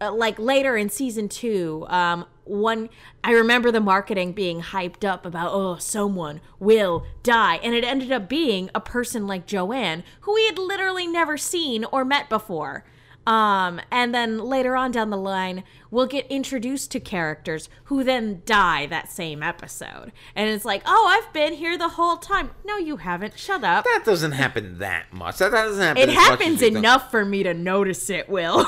[0.00, 2.88] uh, like later in season two, um, one
[3.24, 8.12] I remember the marketing being hyped up about oh someone will die, and it ended
[8.12, 12.84] up being a person like Joanne who we had literally never seen or met before.
[13.26, 18.42] Um, and then later on down the line, we'll get introduced to characters who then
[18.46, 20.12] die that same episode.
[20.34, 22.50] And it's like, oh, I've been here the whole time.
[22.64, 23.38] No, you haven't.
[23.38, 23.84] Shut up.
[23.84, 25.38] That doesn't happen that much.
[25.38, 26.02] That doesn't happen.
[26.02, 28.64] It as much as happens enough for me to notice it, Will.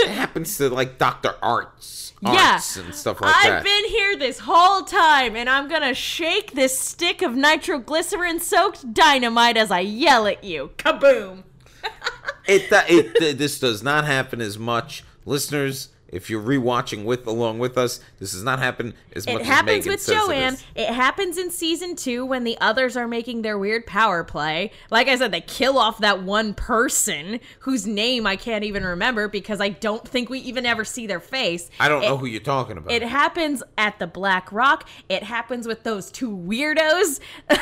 [0.00, 2.60] It happens to like Doctor Arzt, yeah.
[2.78, 3.52] And stuff like that.
[3.52, 8.92] I've been here this whole time, and I'm gonna shake this stick of nitroglycerin soaked
[8.92, 10.70] dynamite as I yell at you.
[10.76, 11.44] Kaboom!
[12.46, 15.88] It, it this does not happen as much, listeners.
[16.12, 19.36] If you're rewatching with along with us, this does not happen as much.
[19.36, 20.56] It as happens Megan with says it Joanne.
[20.74, 24.72] It, happens in season two when the others are making their weird power play.
[24.90, 29.28] Like I said, they kill off that one person whose name I can't even remember
[29.28, 31.70] because I don't think we even ever see their face.
[31.78, 32.92] I don't It- know who you're talking about.
[32.92, 34.88] It happens at the Black Rock.
[35.08, 37.20] It happens with those two weirdos.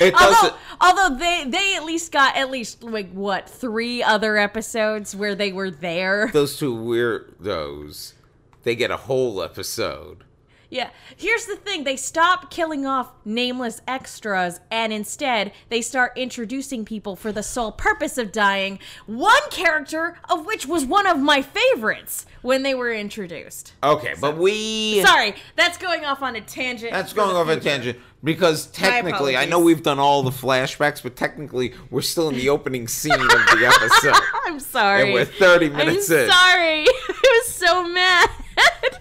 [0.00, 5.14] It although, although they they at least got at least like what three other episodes
[5.14, 6.30] where they were there.
[6.32, 6.74] Those two
[7.20, 8.14] weirdos,
[8.62, 10.24] they get a whole episode.
[10.70, 10.90] Yeah.
[11.16, 17.16] Here's the thing they stop killing off nameless extras and instead they start introducing people
[17.16, 18.78] for the sole purpose of dying.
[19.06, 23.72] One character of which was one of my favorites when they were introduced.
[23.82, 25.02] Okay, but we.
[25.02, 26.92] Sorry, that's going off on a tangent.
[26.92, 31.16] That's going off a tangent because technically, I know we've done all the flashbacks, but
[31.16, 34.22] technically, we're still in the opening scene of the episode.
[34.44, 35.02] I'm sorry.
[35.02, 36.30] And we're 30 minutes I'm in.
[36.30, 36.84] sorry.
[36.88, 38.30] I was so mad.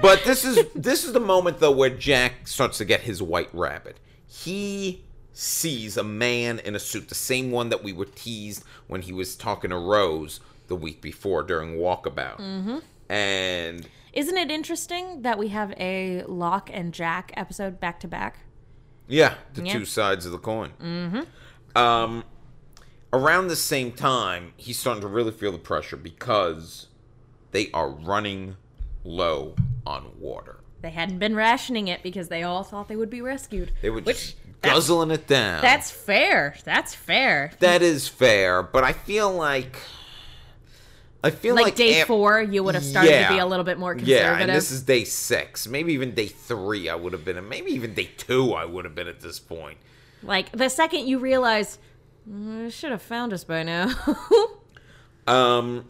[0.00, 3.48] But this is this is the moment though where Jack starts to get his white
[3.52, 3.98] rabbit.
[4.28, 9.02] He sees a man in a suit, the same one that we were teased when
[9.02, 12.38] he was talking to Rose the week before during Walkabout.
[12.38, 12.78] Mm-hmm.
[13.12, 18.38] And Isn't it interesting that we have a Locke and Jack episode back to back?
[19.08, 19.72] Yeah, the Yeah.
[19.72, 20.72] two sides of the coin.
[20.80, 21.78] Mm-hmm.
[21.78, 22.24] Um,
[23.12, 26.86] around the same time, he's starting to really feel the pressure because
[27.52, 28.56] they are running
[29.04, 29.54] low
[29.86, 30.60] on water.
[30.80, 33.72] They hadn't been rationing it because they all thought they would be rescued.
[33.82, 35.60] They were Which just guzzling it down.
[35.62, 36.56] That's fair.
[36.64, 37.52] That's fair.
[37.58, 39.76] That is fair, but I feel like
[41.24, 43.28] I feel Like, like, day four, you would have started Yeah.
[43.28, 44.22] to be a little bit more conservative.
[44.22, 45.66] Yeah, and this is day six.
[45.66, 47.48] Maybe even day three, I would have been.
[47.48, 49.78] Maybe even day two, I would have been at this point.
[50.22, 51.78] like the second you realize,
[52.28, 53.92] "Mm, should have found us by now.
[55.26, 55.84] Um,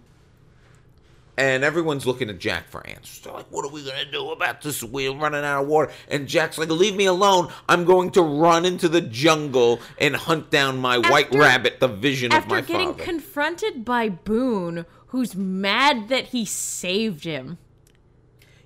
[1.36, 3.20] and everyone's looking at Jack for answers.
[3.20, 4.82] They're like, "What are we gonna do about this?
[4.82, 7.52] We're running out of water." And Jack's like, "Leave me alone.
[7.68, 12.32] I'm going to run into the jungle and hunt down my white rabbit, the vision
[12.32, 17.58] of my father." After getting confronted by Boone, who's mad that he saved him.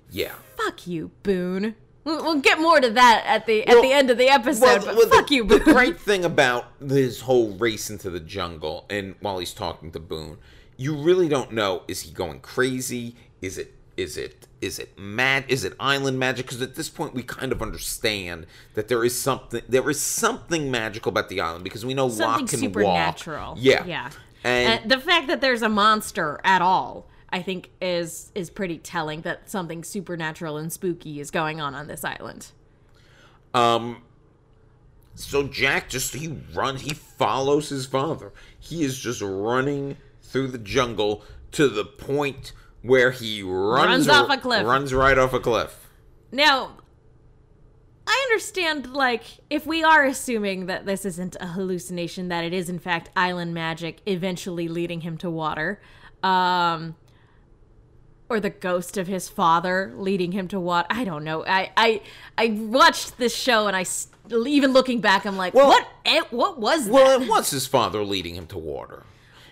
[0.09, 0.33] yeah.
[0.57, 1.75] Fuck you, Boone.
[2.05, 4.85] We'll, we'll get more to that at the at the end of the episode.
[4.85, 5.73] but well, fuck the, you, the Boone.
[5.73, 10.37] great thing about this whole race into the jungle, and while he's talking to Boone,
[10.77, 13.15] you really don't know: is he going crazy?
[13.41, 13.73] Is it?
[13.97, 14.47] Is it?
[14.61, 15.45] Is it mad?
[15.49, 16.45] Is it island magic?
[16.45, 19.61] Because at this point, we kind of understand that there is something.
[19.67, 23.49] There is something magical about the island because we know Something Locke can supernatural.
[23.49, 23.57] walk.
[23.59, 24.09] Yeah, yeah.
[24.43, 28.77] And, And the fact that there's a monster at all, I think, is is pretty
[28.77, 32.51] telling that something supernatural and spooky is going on on this island.
[33.53, 34.01] Um.
[35.15, 38.33] So Jack just he runs, he follows his father.
[38.59, 42.51] He is just running through the jungle to the point
[42.81, 44.65] where he runs, Runs off a cliff.
[44.65, 45.87] Runs right off a cliff.
[46.31, 46.77] Now,
[48.05, 52.69] I understand, like, if we are assuming that this isn't a hallucination, that it is
[52.69, 55.79] in fact island magic eventually leading him to water,
[56.21, 56.95] um,
[58.29, 60.87] or the ghost of his father leading him to water.
[60.89, 61.45] I don't know.
[61.45, 62.01] I I
[62.37, 63.85] I watched this show and I
[64.47, 65.87] even looking back, I'm like, Well- what?
[66.05, 67.27] eh, What was Well, that?
[67.27, 69.03] Well, it was his father leading him to water,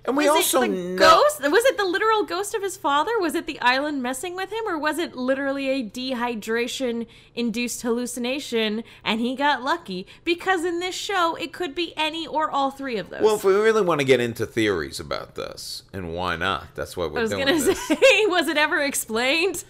[0.05, 0.97] and we was also it the know.
[0.97, 1.41] ghost?
[1.41, 3.11] Was it the literal ghost of his father?
[3.19, 9.19] Was it the island messing with him, or was it literally a dehydration-induced hallucination and
[9.19, 10.07] he got lucky?
[10.23, 13.21] Because in this show, it could be any or all three of those.
[13.21, 16.73] Well, if we really want to get into theories about this, and why not?
[16.75, 17.79] That's what we're I was doing gonna this.
[17.87, 19.63] say, was it ever explained?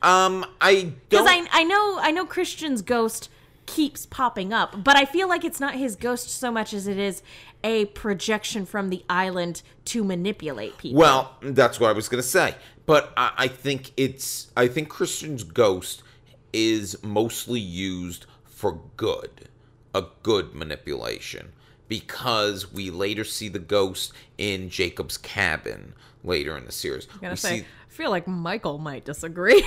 [0.00, 1.26] Um, I Because.
[1.28, 3.28] I I know I know Christian's ghost
[3.66, 6.98] keeps popping up, but I feel like it's not his ghost so much as it
[6.98, 7.22] is
[7.64, 11.00] a projection from the island to manipulate people.
[11.00, 12.54] Well, that's what I was gonna say.
[12.86, 16.02] But I, I think it's I think Christian's ghost
[16.52, 19.48] is mostly used for good,
[19.94, 21.52] a good manipulation.
[21.86, 25.92] Because we later see the ghost in Jacob's cabin
[26.22, 27.06] later in the series.
[27.12, 29.62] I'm gonna we say, see, I feel like Michael might disagree.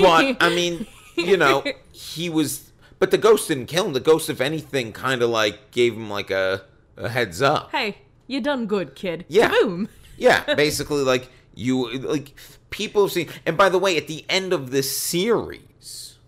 [0.00, 0.86] but I mean,
[1.16, 2.72] you know, he was.
[2.98, 3.92] But the ghost didn't kill him.
[3.92, 6.62] The ghost, if anything, kind of like gave him like a,
[6.96, 7.70] a heads up.
[7.72, 9.24] hey, you done good, kid.
[9.28, 9.48] Yeah.
[9.50, 9.88] Boom.
[10.16, 12.34] Yeah, basically, like you, like
[12.68, 13.26] people see.
[13.46, 16.18] And by the way, at the end of this series,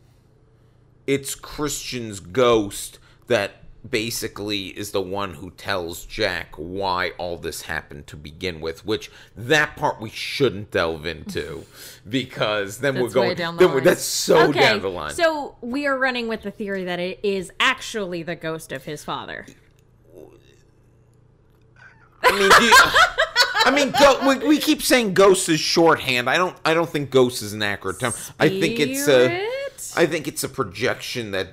[1.06, 3.56] it's Christian's ghost that
[3.88, 8.86] basically is the one who tells Jack why all this happened to begin with.
[8.86, 11.66] Which that part we shouldn't delve into
[12.08, 13.36] because then we're That's way going.
[13.36, 13.84] down the then we're- line.
[13.84, 15.12] that's so okay, down the line.
[15.12, 19.04] So we are running with the theory that it is actually the ghost of his
[19.04, 19.44] father.
[22.22, 22.92] I mean, you- uh,
[23.64, 26.28] I mean, go, we, we keep saying ghost is shorthand.
[26.28, 26.56] I don't.
[26.64, 28.12] I don't think ghost is an accurate term.
[28.40, 29.24] I think it's a.
[29.26, 29.92] Spirit?
[29.96, 31.48] I think it's a projection that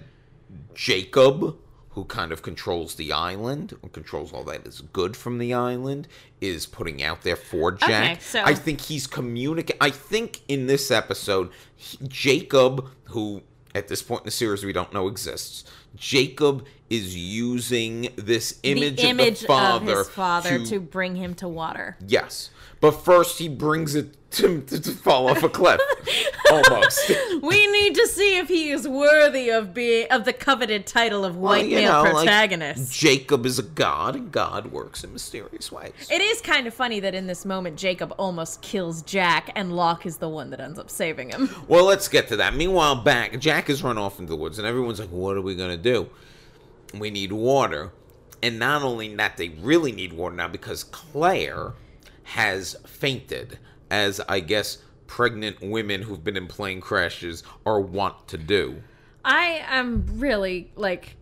[0.73, 1.57] Jacob,
[1.89, 6.07] who kind of controls the island, controls all that is good from the island,
[6.41, 7.89] is putting out there for Jack.
[8.13, 9.77] Okay, so- I think he's communicating.
[9.81, 13.41] I think in this episode, he- Jacob, who
[13.75, 15.63] at this point in the series we don't know exists,
[15.95, 21.47] Jacob is using this image, image of the father, his father to, bring him to
[21.47, 21.97] water.
[22.05, 22.49] Yes.
[22.81, 25.81] But first, he brings it to, to, to fall off a cliff.
[26.51, 27.11] Almost.
[27.41, 31.35] We need to see if he is worthy of being of the coveted title of
[31.35, 32.97] white you male know, like, protagonist.
[32.97, 35.91] Jacob is a god, and God works in mysterious ways.
[36.09, 40.05] It is kind of funny that in this moment Jacob almost kills Jack and Locke
[40.05, 41.49] is the one that ends up saving him.
[41.67, 42.55] Well, let's get to that.
[42.55, 45.55] Meanwhile, back, Jack has run off into the woods, and everyone's like, what are we
[45.55, 46.09] going to do?
[46.93, 47.91] We need water.
[48.41, 51.73] And not only that, they really need water now because Claire
[52.23, 53.59] has fainted,
[53.89, 54.77] as I guess
[55.07, 58.81] pregnant women who've been in plane crashes are wont to do.
[59.25, 61.15] I am really like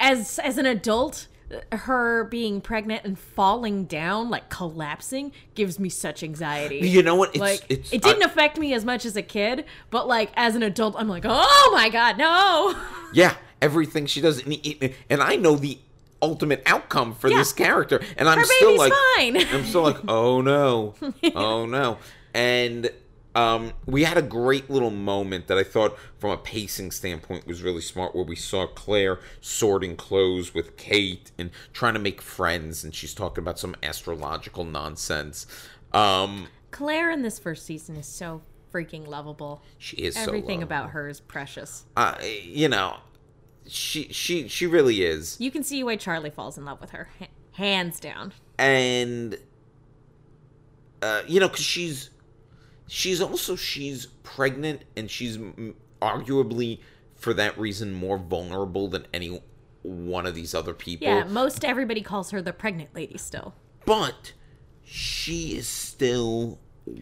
[0.00, 1.28] as as an adult
[1.72, 6.78] her being pregnant and falling down like collapsing gives me such anxiety.
[6.78, 7.30] You know what?
[7.30, 10.30] It's, like it's, it didn't I- affect me as much as a kid, but like
[10.34, 12.74] as an adult I'm like, "Oh my god, no."
[13.12, 15.78] Yeah, everything she does, and, he- and I know the
[16.22, 17.38] ultimate outcome for Yeah.
[17.38, 19.36] this character, and I'm Her still like, fine.
[19.54, 20.94] I'm still like, oh no,
[21.34, 21.98] oh no,
[22.34, 22.90] and
[23.34, 27.62] um, we had a great little moment that I thought, from a pacing standpoint, was
[27.62, 32.82] really smart, where we saw Claire sorting clothes with Kate and trying to make friends,
[32.82, 35.46] and she's talking about some astrological nonsense.
[35.92, 38.42] Um, Claire in this first season is so
[38.74, 39.62] freaking lovable.
[39.78, 40.62] she is so Everything lovable.
[40.64, 41.84] about her is precious.
[41.96, 42.96] uh, you know,
[43.66, 45.36] she she she really is.
[45.40, 47.08] You can see why Charlie falls in love with her,
[47.52, 48.32] hands down.
[48.58, 49.38] and
[51.02, 52.10] uh, you know because she's
[52.86, 55.38] she's also she's pregnant and she's
[56.02, 56.80] arguably
[57.16, 59.40] for that reason more vulnerable than any
[59.82, 63.54] one of these other people Yeah, most everybody calls her the pregnant lady still.
[63.86, 64.32] but
[64.82, 66.58] she is still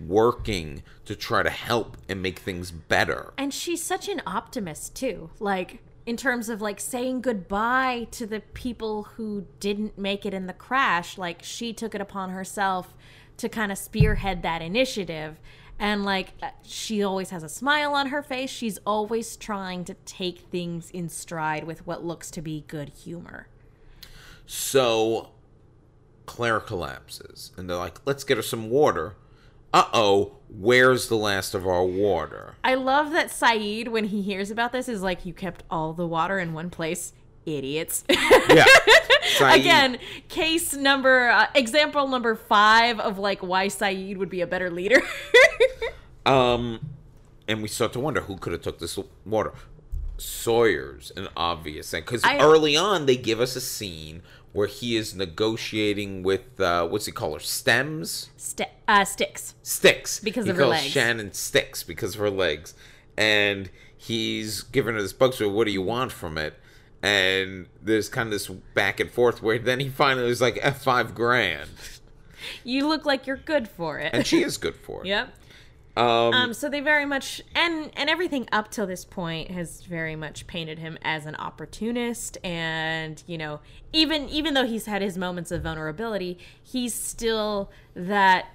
[0.06, 5.30] working to try to help and make things better And she's such an optimist too.
[5.40, 10.46] Like in terms of like saying goodbye to the people who didn't make it in
[10.46, 12.94] the crash, like she took it upon herself
[13.36, 15.38] to kind of spearhead that initiative.
[15.78, 18.48] And like uh, she always has a smile on her face.
[18.48, 23.48] She's always trying to take things in stride with what looks to be good humor.
[24.46, 25.32] So
[26.24, 29.14] Claire collapses, and they're like, let's get her some water.
[29.72, 32.54] Uh oh, where's the last of our water?
[32.64, 36.06] I love that Sayid, when he hears about this, is like, "You kept all the
[36.06, 37.12] water in one place,
[37.44, 38.64] idiots." Yeah.
[39.38, 39.98] Sayid- Again,
[40.28, 45.02] case number, uh, example number five of like why Sayid would be a better leader.
[46.26, 46.80] Um,
[47.46, 49.54] and we start to wonder who could have took this water.
[50.18, 54.22] Sawyer's an obvious thing because early on they give us a scene
[54.52, 59.54] where he is negotiating with uh, what's he call her stems St- uh, sticks.
[59.62, 60.86] sticks Because he of her legs.
[60.86, 62.74] Shannon sticks because of her legs,
[63.16, 65.34] and he's giving her this bug.
[65.34, 66.54] So what do you want from it?
[67.02, 70.82] And there's kind of this back and forth where then he finally is like, "F
[70.82, 71.70] five grand,"
[72.64, 74.10] You look like you're good for it.
[74.14, 75.08] and she is good for it.
[75.08, 75.34] yep.
[75.98, 80.14] Um, Um, so they very much and and everything up till this point has very
[80.16, 83.60] much painted him as an opportunist and you know
[83.92, 88.46] even even though he's had his moments of vulnerability he's still that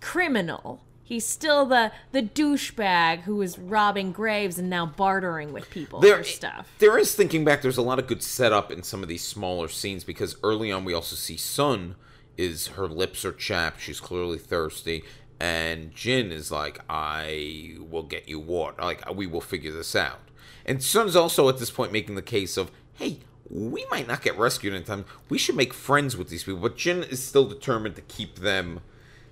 [0.00, 5.98] criminal he's still the the douchebag who is robbing graves and now bartering with people
[6.00, 7.62] there, for stuff There is thinking back.
[7.62, 10.84] There's a lot of good setup in some of these smaller scenes because early on
[10.84, 11.96] we also see Sun
[12.36, 13.80] is her lips are chapped.
[13.80, 15.02] She's clearly thirsty,
[15.40, 18.82] and Jin is like, "I will get you water.
[18.82, 20.20] Like we will figure this out."
[20.66, 23.20] And Sun's also at this point making the case of, "Hey."
[23.50, 25.06] We might not get rescued in time.
[25.30, 26.60] We should make friends with these people.
[26.60, 28.80] But Jin is still determined to keep them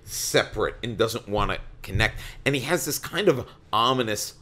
[0.03, 2.19] separate and doesn't want to connect.
[2.43, 4.33] And he has this kind of ominous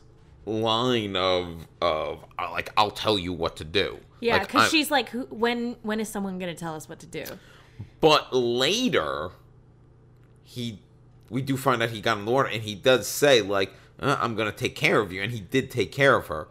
[0.45, 3.99] line of of uh, like I'll tell you what to do.
[4.21, 7.25] yeah because she's like who, when when is someone gonna tell us what to do
[7.99, 9.31] But later,
[10.43, 10.79] he
[11.29, 14.17] we do find out he got in the water and he does say like uh,
[14.19, 16.47] i'm gonna take care of you and he did take care of her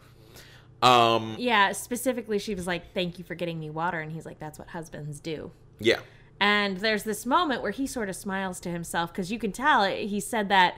[0.83, 4.39] um Yeah, specifically, she was like, "Thank you for getting me water," and he's like,
[4.39, 6.01] "That's what husbands do." yeah
[6.41, 9.85] And there's this moment where he sort of smiles to himself because you can tell
[9.85, 10.75] he said that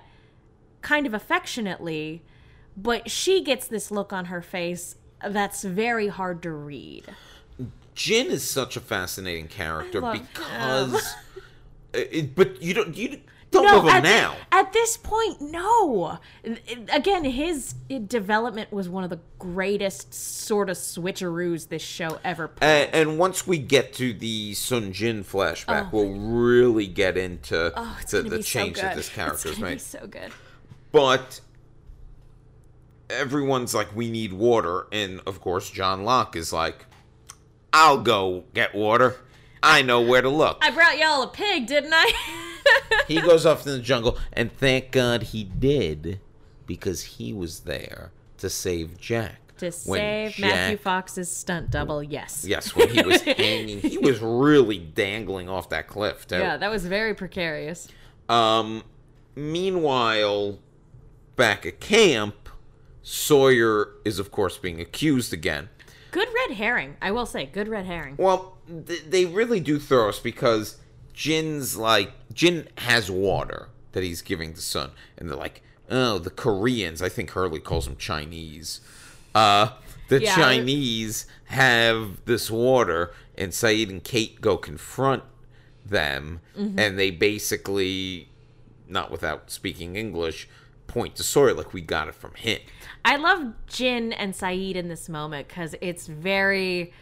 [0.80, 2.22] kind of affectionately,
[2.76, 4.94] but she gets this look on her face
[5.26, 7.07] that's very hard to read.
[7.94, 11.14] Jin is such a fascinating character because
[11.92, 13.20] it, but you don't you
[13.62, 16.18] don't love him at, now at this point, no.
[16.92, 17.74] Again, his
[18.07, 23.46] development was one of the greatest sort of switcheroos this show ever and, and once
[23.46, 25.88] we get to the Sun Jin flashback, oh.
[25.92, 29.80] we'll really get into oh, the, the change so that this character's it's gonna made.
[29.80, 30.32] So good.
[30.92, 31.40] but
[33.11, 34.86] everyone's like, we need water.
[34.92, 36.86] And of course, John Locke is like,
[37.72, 39.16] I'll go get water.
[39.62, 40.59] I know where to look.
[40.62, 42.52] I brought y'all a pig, didn't I?
[43.09, 46.20] he goes off in the jungle, and thank God he did,
[46.66, 49.41] because he was there to save Jack.
[49.59, 52.45] to When save Matthew Fox's stunt double, yes.
[52.47, 56.27] Yes, when he was hanging, he was really dangling off that cliff.
[56.27, 56.37] Too.
[56.39, 57.89] Yeah, that was very precarious.
[58.29, 58.83] Um,
[59.35, 60.59] meanwhile,
[61.37, 62.35] back at camp,
[63.03, 65.68] Sawyer is of course being accused again.
[66.11, 67.47] Good red herring, I will say.
[67.47, 68.16] Good red herring.
[68.18, 68.57] Well,
[68.87, 70.77] th- they really do throw us because
[71.17, 76.31] Jin's like Jin has water that he's giving the Sun, and they're like, oh, the
[76.31, 77.01] Koreans.
[77.03, 78.81] I think Hurley calls them Chinese.
[79.35, 79.71] Uh,
[80.09, 80.37] the Yeah.
[80.37, 85.23] Chinese have this water, and Sayid and Kate go confront
[85.85, 88.29] them, and they basically,
[88.89, 90.49] not without speaking English,
[90.87, 92.61] point to Sawyer like we got it from him.
[93.05, 96.93] I love Jin and Sayid in this moment because it's very,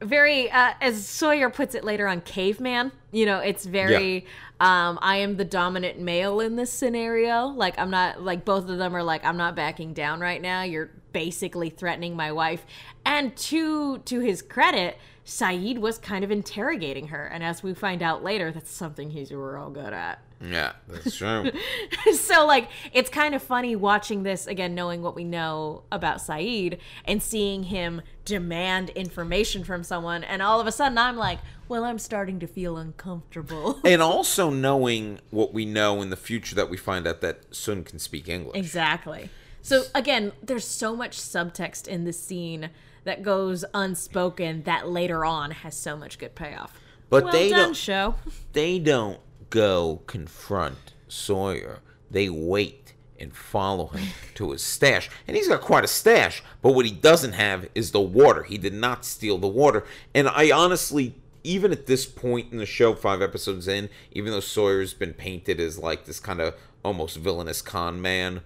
[0.00, 2.92] very, uh, as Sawyer puts it later on, caveman.
[3.12, 4.26] You know, it's very,
[4.60, 7.46] um, I am the dominant male in this scenario.
[7.46, 10.62] Like, I'm not, like, both of them are like, I'm not backing down right now.
[10.62, 12.66] You're basically threatening my wife.
[13.04, 17.26] And to, to his credit, Sayid was kind of interrogating her.
[17.26, 20.22] And as we find out later, that's something he's real good at.
[20.40, 21.50] Yeah, that's true.
[22.14, 26.78] so like it's kind of funny watching this again knowing what we know about Sayid
[27.04, 31.84] and seeing him demand information from someone and all of a sudden I'm like well
[31.84, 36.68] I'm starting to feel uncomfortable and also knowing what we know in the future that
[36.68, 38.56] we find out that Sun can speak English.
[38.56, 39.30] exactly
[39.62, 42.70] so again there's so much subtext in this scene
[43.04, 46.78] that goes unspoken that later on has so much good payoff
[47.08, 48.16] But well they done don't show
[48.52, 49.20] they don't
[49.50, 51.80] go confront Sawyer.
[52.10, 55.10] They wait and follow him to his stash.
[55.26, 58.42] And he's got quite a stash, but what he doesn't have is the water.
[58.42, 59.84] He did not steal the water.
[60.14, 61.14] And I honestly
[61.46, 65.60] even at this point in the show, five episodes in, even though Sawyer's been painted
[65.60, 68.40] as like this kind of almost villainous con man,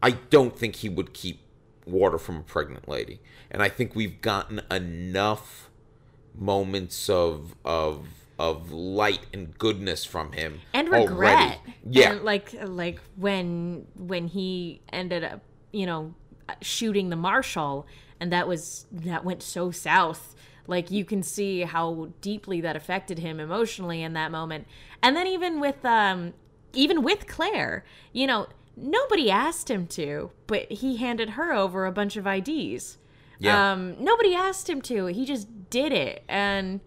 [0.00, 1.40] I don't think he would keep
[1.84, 3.20] water from a pregnant lady.
[3.50, 5.68] And I think we've gotten enough
[6.36, 8.06] moments of of
[8.38, 11.08] of light and goodness from him and already.
[11.08, 11.60] regret.
[11.88, 12.12] Yeah.
[12.12, 15.40] and like like when when he ended up,
[15.72, 16.14] you know,
[16.60, 17.86] shooting the marshal,
[18.20, 20.34] and that was that went so south.
[20.66, 24.66] Like you can see how deeply that affected him emotionally in that moment,
[25.02, 26.34] and then even with um
[26.72, 31.92] even with Claire, you know, nobody asked him to, but he handed her over a
[31.92, 32.98] bunch of IDs.
[33.38, 33.72] Yeah.
[33.72, 35.06] Um, nobody asked him to.
[35.06, 36.80] He just did it, and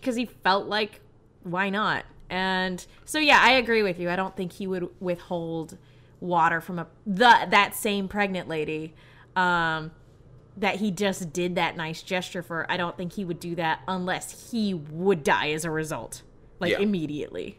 [0.00, 1.00] because he felt like,
[1.42, 2.04] why not?
[2.30, 4.08] And so, yeah, I agree with you.
[4.08, 5.76] I don't think he would withhold
[6.20, 8.94] water from a the that same pregnant lady.
[9.36, 9.90] Um,
[10.56, 12.70] that he just did that nice gesture for.
[12.70, 16.22] I don't think he would do that unless he would die as a result,
[16.60, 16.80] like Yeah.
[16.80, 17.58] immediately.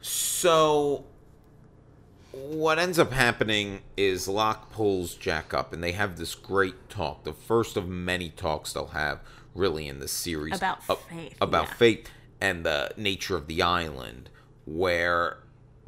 [0.00, 1.04] So
[2.32, 7.22] what ends up happening is Locke pulls Jack up and they have this great talk,
[7.22, 9.20] the first of many talks they'll have
[9.54, 11.74] really in this series About a- faith, about yeah.
[11.74, 14.28] fate and the nature of the island
[14.66, 15.38] where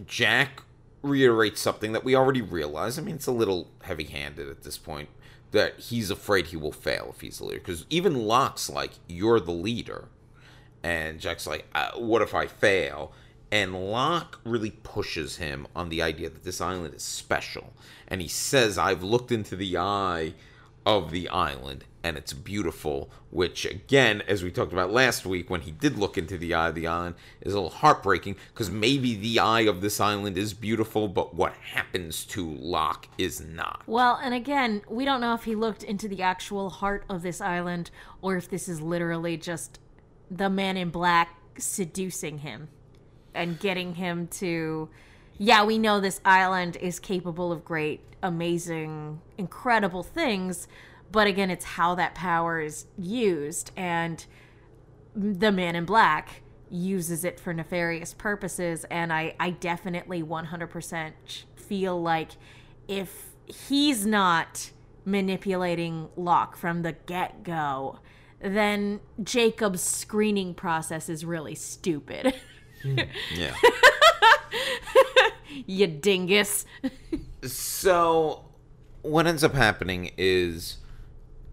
[0.06, 0.62] Jack
[1.02, 2.98] reiterates something that we already realize.
[2.98, 5.08] I mean, it's a little heavy-handed at this point
[5.52, 9.40] that he's afraid he will fail if he's the leader because even Locke's like, "You're
[9.40, 10.08] the leader."
[10.82, 13.12] And Jack's like, uh, "What if I fail?"
[13.50, 17.72] And Locke really pushes him on the idea that this island is special.
[18.08, 20.34] And he says, "I've looked into the eye
[20.86, 25.60] of the island, and it's beautiful." Which, again, as we talked about last week, when
[25.62, 29.14] he did look into the eye of the island, is a little heartbreaking because maybe
[29.14, 33.82] the eye of this island is beautiful, but what happens to Locke is not.
[33.86, 37.42] Well, and again, we don't know if he looked into the actual heart of this
[37.42, 37.90] island
[38.22, 39.78] or if this is literally just
[40.30, 42.68] the man in black seducing him.
[43.34, 44.88] and getting him to
[45.38, 50.66] yeah, we know this island is capable of great, amazing, incredible things,
[51.12, 54.26] but again, it's how that power is used and
[55.14, 61.12] the man in black uses it for nefarious purposes and I I definitely 100%
[61.54, 62.32] feel like
[62.88, 64.72] if he's not
[65.04, 68.00] manipulating Locke from the get-go,
[68.40, 72.34] then Jacob's screening process is really stupid.
[72.82, 72.98] Hmm.
[73.34, 73.54] Yeah.
[75.66, 76.64] you dingus.
[77.42, 78.44] So,
[79.02, 80.78] what ends up happening is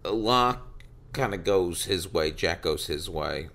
[0.03, 0.83] Locke
[1.13, 3.49] kind of goes his way, Jack goes his way,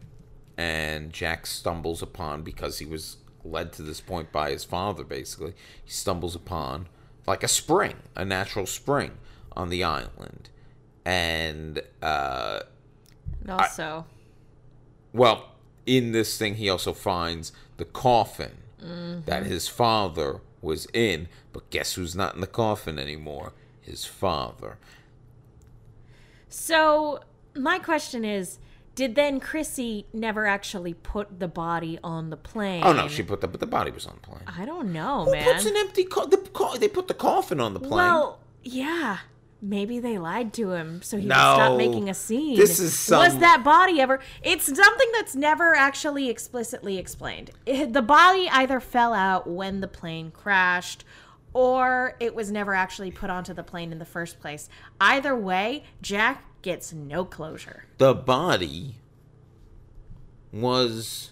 [0.57, 5.55] and Jack stumbles upon, because he was led to this point by his father, basically,
[5.85, 6.89] he stumbles upon
[7.27, 9.13] like a spring, a natural spring
[9.53, 10.49] on the island.
[11.05, 12.61] And, uh,
[13.41, 14.07] and Also,
[15.13, 15.53] well,
[15.87, 19.21] in this thing, he also finds the coffin Mm-hmm.
[19.27, 21.29] that his father was in.
[21.53, 23.53] But guess who's not in the coffin anymore?
[23.81, 24.79] His father.
[26.49, 27.21] so
[27.55, 28.59] my question is
[28.95, 32.83] did then Chrissy never actually put the body on the plane?
[32.85, 34.43] Oh no, she put the but the body was on the plane.
[34.47, 35.45] I don't know, Who man.
[35.45, 37.93] puts an empty co- the co- they put the coffin on the plane?
[37.93, 39.19] Well, yeah.
[39.61, 42.57] Maybe they lied to him so he would stop making a scene.
[42.57, 44.21] This is some- Was that body ever?
[44.43, 47.51] It's something that's never actually explicitly explained.
[47.67, 51.05] It- the body either fell out when the plane crashed
[51.53, 54.69] or it was never actually put onto the plane in the first place.
[55.01, 57.85] Either way, Jack gets no closure.
[57.99, 58.97] the body
[60.53, 61.31] was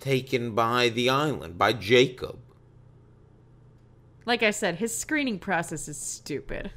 [0.00, 2.38] taken by the island by Jacob.
[4.26, 6.70] Like I said, his screening process is stupid.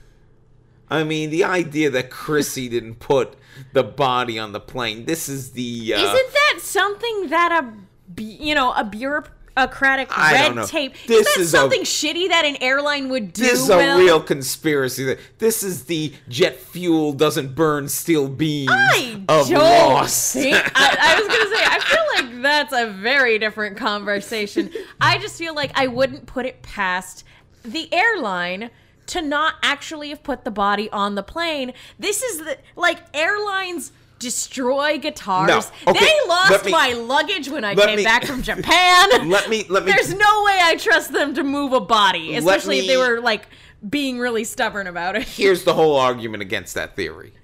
[0.90, 3.36] I mean, the idea that Chrissy didn't put
[3.74, 5.06] the body on the plane.
[5.06, 10.68] This is the uh, Isn't that something that a you know a bureaucratic I red
[10.68, 10.94] tape?
[11.08, 13.42] This Isn't that is a- something shitty that an airline would do?
[13.44, 13.98] This is a Will?
[14.00, 15.16] real conspiracy.
[15.40, 20.56] This is the jet fuel doesn't burn steel beams I of don't think.
[20.76, 21.64] I, I was gonna say.
[21.66, 24.70] I feel like that's a very different conversation.
[25.02, 27.24] I just feel like I wouldn't put it past
[27.64, 28.70] the airline
[29.08, 31.74] to not actually have put the body on the plane.
[32.00, 35.48] This is the like airlines destroy guitars.
[35.48, 35.92] No.
[35.92, 39.10] Okay, They lost me- my luggage when I came me- back from Japan.
[39.30, 42.80] let me let me There's no way I trust them to move a body, especially
[42.80, 43.48] if they were like
[43.88, 45.24] being really stubborn about it.
[45.24, 47.34] Here's the whole argument against that theory.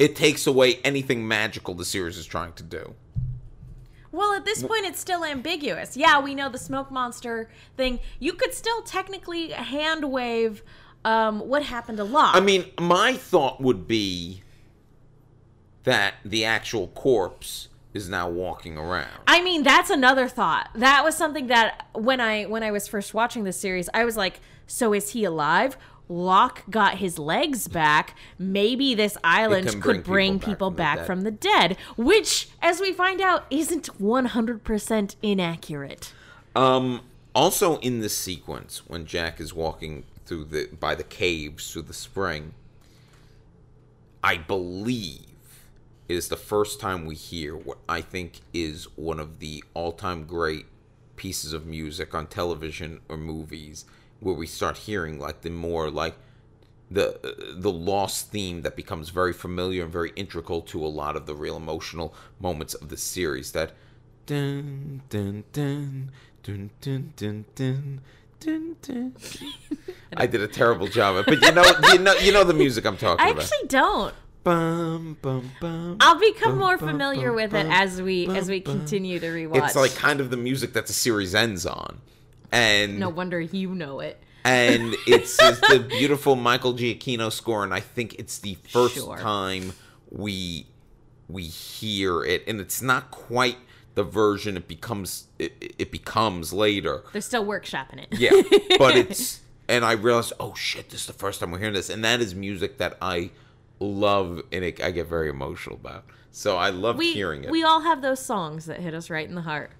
[0.00, 2.96] It takes away anything magical the series is trying to do.
[4.10, 5.96] Well, at this point, it's still ambiguous.
[5.96, 8.00] Yeah, we know the smoke monster thing.
[8.18, 10.64] You could still technically hand wave
[11.04, 12.34] um, what happened to Locke.
[12.34, 14.42] I mean, my thought would be
[15.84, 19.10] that the actual corpse is now walking around.
[19.26, 20.68] I mean, that's another thought.
[20.74, 24.16] That was something that when I when I was first watching this series, I was
[24.16, 25.76] like, so is he alive?
[26.08, 28.14] Locke got his legs back.
[28.38, 31.76] Maybe this island bring could bring people people back back from from the the dead,
[31.96, 36.12] which, as we find out, isn't 100% inaccurate.
[36.56, 37.02] Um,
[37.34, 41.94] also in the sequence, when Jack is walking through the by the caves through the
[41.94, 42.52] spring,
[44.22, 45.24] I believe
[46.08, 50.24] it is the first time we hear what I think is one of the all-time
[50.24, 50.66] great
[51.16, 53.84] pieces of music on television or movies,
[54.20, 56.16] where we start hearing like the more like
[56.90, 61.26] the the lost theme that becomes very familiar and very integral to a lot of
[61.26, 63.52] the real emotional moments of the series.
[63.52, 63.72] That
[64.26, 66.10] dun dun dun
[66.42, 68.00] dun dun dun dun.
[68.40, 69.14] Dun, dun.
[70.16, 72.84] I did a terrible job of but you know, you know, you know the music
[72.84, 73.40] I'm talking I about.
[73.40, 74.14] I actually don't.
[74.44, 78.48] Bum, bum, bum, I'll become bum, more familiar bum, with it as we bum, as
[78.48, 79.64] we continue to rewatch.
[79.66, 82.00] It's like kind of the music that the series ends on,
[82.52, 84.22] and no wonder you know it.
[84.44, 89.18] and it's, it's the beautiful Michael Giacchino score, and I think it's the first Sure.
[89.18, 89.72] time
[90.10, 90.66] we
[91.28, 93.58] we hear it, and it's not quite
[93.98, 97.02] the version it becomes it, it becomes later.
[97.12, 98.08] They're still workshopping it.
[98.16, 98.30] Yeah,
[98.78, 101.90] but it's and I realized, oh shit, this is the first time we're hearing this,
[101.90, 103.30] and that is music that I
[103.80, 106.04] love, and it, I get very emotional about.
[106.30, 107.50] So I love we hearing it.
[107.50, 109.72] we all have those songs that hit us right in the heart.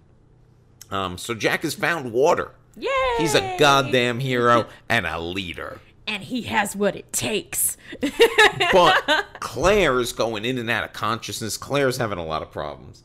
[0.90, 2.50] um, so Jack has found water.
[2.76, 2.90] Yay!
[3.18, 5.80] He's a goddamn hero and a leader.
[6.06, 7.76] and he has what it takes.
[8.72, 11.56] But Claire is going in and out of consciousness.
[11.56, 13.02] Claire's having a lot of problems.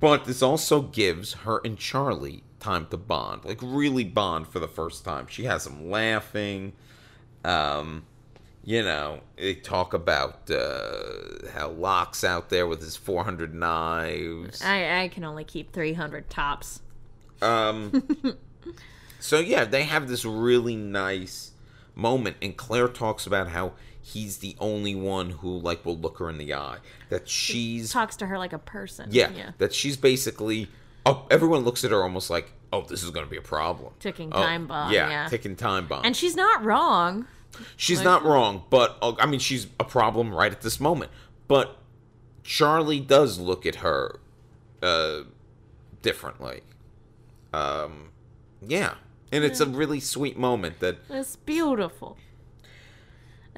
[0.00, 3.44] But this also gives her and Charlie time to bond.
[3.44, 5.26] Like really bond for the first time.
[5.28, 6.72] She has them laughing.
[7.44, 8.04] Um,
[8.64, 14.62] you know, they talk about uh, how Locke's out there with his 400 knives.
[14.62, 16.82] I I can only keep 300 tops.
[17.40, 18.06] Um,
[19.20, 21.52] so yeah, they have this really nice
[21.94, 23.72] moment, and Claire talks about how
[24.08, 26.78] he's the only one who like will look her in the eye.
[27.10, 29.08] That she's Talks to her like a person.
[29.10, 30.68] yeah, that she's basically.
[31.06, 33.94] Oh, everyone looks at her almost like, oh, this is going to be a problem.
[33.98, 35.28] Ticking Oh, time bomb, Yeah, yeah.
[35.28, 36.04] ticking time bomb.
[36.04, 37.26] And she's not wrong.
[37.76, 41.10] She's not wrong, but uh, I mean, she's a problem right at this moment.
[41.46, 41.76] But
[42.44, 44.20] Charlie does look at her
[44.82, 45.20] uh,
[46.02, 46.60] differently.
[47.54, 48.10] Um,
[48.66, 48.94] yeah,
[49.32, 52.18] and it's a really sweet moment that It's beautiful.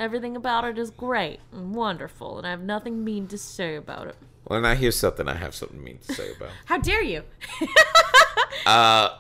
[0.00, 4.06] Everything about it is great and wonderful, and I have nothing mean to say about
[4.06, 4.16] it.
[4.44, 6.48] when I hear something, I have something mean to say about.
[6.64, 7.22] How dare you?
[8.66, 9.16] Uh,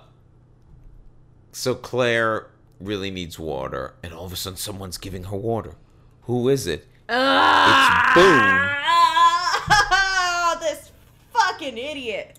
[1.52, 5.76] so Claire really needs water, and all of a sudden, someone's giving her water.
[6.22, 6.80] Who is it?
[6.80, 8.12] It's ah!
[8.14, 8.76] Boone.
[9.96, 10.92] Oh, this
[11.32, 12.36] fucking idiot.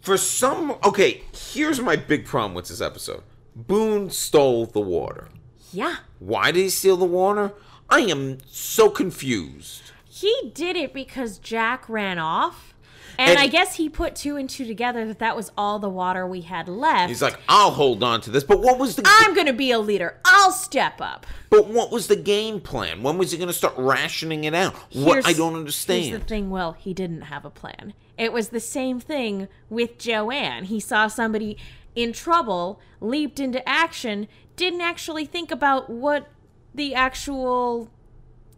[0.00, 1.22] For some, okay,
[1.52, 3.22] here's my big problem with this episode.
[3.54, 5.28] Boone stole the water.
[5.72, 5.96] Yeah.
[6.24, 7.52] Why did he steal the water?
[7.90, 9.82] I am so confused.
[10.08, 12.74] He did it because Jack ran off.
[13.18, 15.88] And, And- I guess he put two and two together that that was all the
[15.88, 17.08] water we had left.
[17.08, 18.44] He's like, I'll hold on to this.
[18.44, 20.18] But what was the I'm going to be a leader.
[20.24, 21.26] I'll step up.
[21.50, 23.02] but what was the game plan?
[23.02, 24.74] When was he going to start rationing it out?
[24.94, 26.04] what I don't understand.
[26.04, 27.94] Here's the thing, Will, he didn't have a plan.
[28.16, 30.64] It was the same thing with Joanne.
[30.64, 31.58] He saw somebody
[31.94, 34.26] in trouble, leaped into action,
[34.56, 36.28] didn't actually think about what
[36.74, 37.90] the actual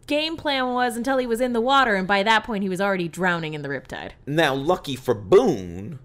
[0.07, 2.79] game plan was until he was in the water, and by that point he was
[2.81, 4.11] already drowning in the riptide.
[4.25, 5.99] Now, lucky for Boone,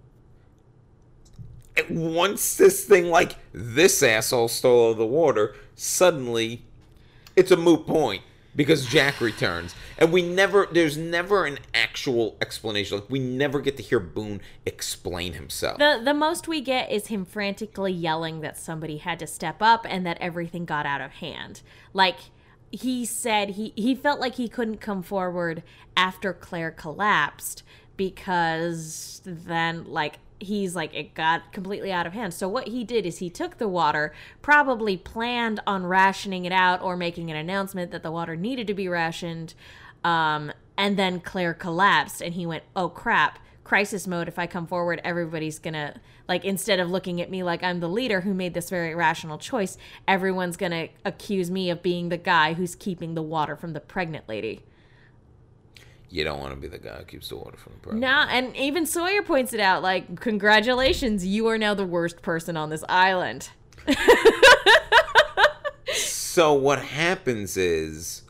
[1.89, 6.65] once this thing like this asshole stole the water, suddenly
[7.37, 8.23] it's a moot point
[8.61, 12.99] because Jack returns, and we never there's never an actual explanation.
[12.99, 15.79] Like we never get to hear Boone explain himself.
[15.79, 19.87] The the most we get is him frantically yelling that somebody had to step up
[19.89, 21.63] and that everything got out of hand.
[21.95, 22.19] Like
[22.71, 25.63] he said he he felt like he couldn't come forward
[25.97, 27.63] after Claire collapsed
[27.97, 32.35] because then like he's like it got completely out of hand.
[32.35, 34.13] So what he did is he took the water,
[34.43, 38.75] probably planned on rationing it out or making an announcement that the water needed to
[38.75, 39.55] be rationed.
[40.03, 44.67] Um, and then Claire collapsed and he went, "Oh crap." crisis mode if i come
[44.67, 45.95] forward everybody's gonna
[46.27, 49.39] like instead of looking at me like i'm the leader who made this very rational
[49.39, 49.79] choice
[50.09, 54.29] everyone's gonna accuse me of being the guy who's keeping the water from the pregnant
[54.29, 54.65] lady
[56.11, 58.01] you don't want to be the guy who keeps the water from the pregnant.
[58.03, 62.57] no and even sawyer points it out like congratulations you are now the worst person
[62.57, 63.51] on this island
[66.31, 68.23] So what happens is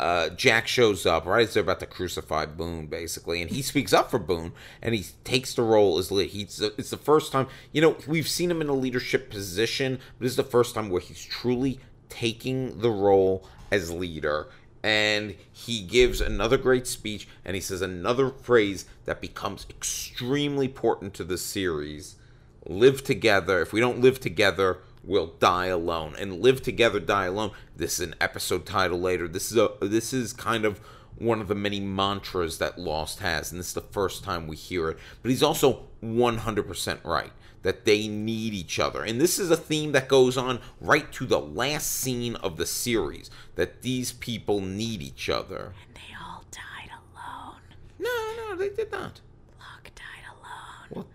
[0.00, 3.92] uh, Jack shows up right as they're about to crucify Boone, basically, and he speaks
[3.92, 6.30] up for Boone, and he takes the role as lead.
[6.30, 10.24] He's it's the first time you know we've seen him in a leadership position, but
[10.24, 14.48] this is the first time where he's truly taking the role as leader.
[14.84, 21.14] And he gives another great speech, and he says another phrase that becomes extremely important
[21.14, 22.16] to the series
[22.66, 23.62] live together.
[23.62, 26.14] If we don't live together, we'll die alone.
[26.18, 27.52] And live together, die alone.
[27.74, 29.26] This is an episode title later.
[29.26, 30.80] This is a this is kind of
[31.16, 34.56] one of the many mantras that Lost has, and this is the first time we
[34.56, 34.98] hear it.
[35.22, 37.32] But he's also 100% right
[37.64, 39.02] that they need each other.
[39.02, 42.66] And this is a theme that goes on right to the last scene of the
[42.66, 45.72] series that these people need each other.
[45.84, 47.60] And they all died alone
[47.98, 49.20] No, no, they did not.
[49.58, 51.06] Locke died alone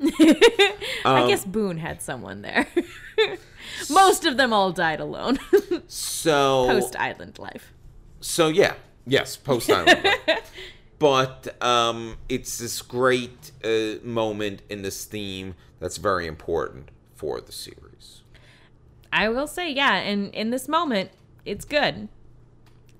[1.04, 2.68] i um, guess boone had someone there
[3.90, 5.40] most of them all died alone
[5.88, 7.72] so post island life
[8.20, 8.74] So yeah,
[9.06, 10.06] yes, post Island.
[10.98, 17.52] But um, it's this great uh, moment in this theme that's very important for the
[17.52, 18.22] series.
[19.12, 21.10] I will say, yeah, and in this moment,
[21.44, 22.08] it's good.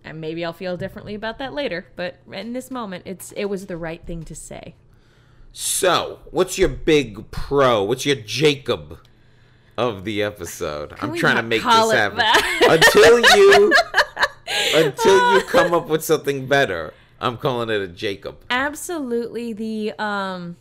[0.04, 3.66] And maybe I'll feel differently about that later, but in this moment, it's it was
[3.66, 4.74] the right thing to say.
[5.52, 7.82] So, what's your big pro?
[7.82, 9.00] What's your Jacob
[9.76, 10.94] of the episode?
[11.00, 12.20] I'm trying to make this happen
[12.62, 13.74] until you
[14.74, 16.94] until you come up with something better.
[17.20, 18.44] I'm calling it a Jacob.
[18.50, 20.56] Absolutely the um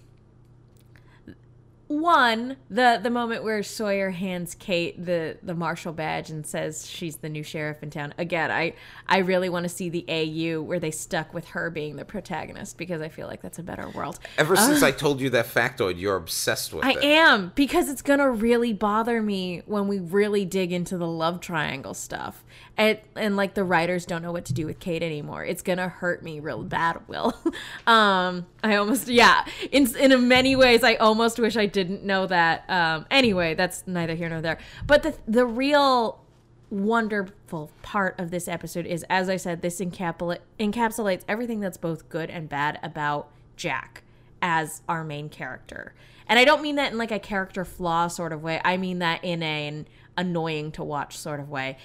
[1.88, 7.18] one the the moment where Sawyer hands Kate the the marshal badge and says she's
[7.18, 8.14] the new sheriff in town.
[8.18, 8.74] Again, I
[9.08, 12.78] I really want to see the AU where they stuck with her being the protagonist
[12.78, 14.20] because I feel like that's a better world.
[14.38, 17.04] Ever since I told you that factoid, you're obsessed with I it.
[17.04, 21.94] am because it's gonna really bother me when we really dig into the love triangle
[21.94, 22.44] stuff,
[22.78, 25.44] and and like the writers don't know what to do with Kate anymore.
[25.44, 27.08] It's gonna hurt me real bad.
[27.08, 27.36] Will,
[27.88, 29.46] um, I almost yeah.
[29.72, 32.70] In in many ways, I almost wish I didn't know that.
[32.70, 34.60] Um, anyway, that's neither here nor there.
[34.86, 36.22] But the the real
[36.70, 42.10] wonderful part of this episode is, as I said, this encapsula- encapsulates everything that's both
[42.10, 44.04] good and bad about Jack
[44.42, 45.94] as our main character.
[46.28, 48.60] And I don't mean that in like a character flaw sort of way.
[48.64, 51.78] I mean that in an annoying to watch sort of way.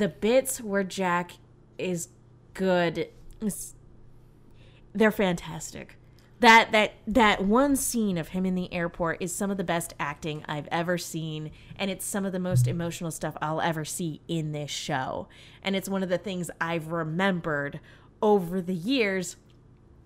[0.00, 1.32] The bits where Jack
[1.76, 2.08] is
[2.54, 3.08] good,
[4.94, 5.98] they're fantastic.
[6.38, 9.92] That that that one scene of him in the airport is some of the best
[10.00, 14.22] acting I've ever seen and it's some of the most emotional stuff I'll ever see
[14.26, 15.28] in this show.
[15.62, 17.78] And it's one of the things I've remembered
[18.22, 19.36] over the years.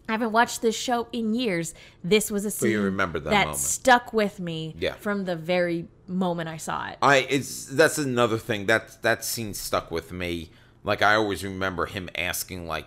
[0.09, 1.73] I haven't watched this show in years.
[2.03, 4.95] This was a scene that that stuck with me Yeah.
[4.95, 6.99] from the very moment I saw it.
[7.03, 10.51] I it's that's another thing that that scene stuck with me.
[10.83, 12.87] Like I always remember him asking like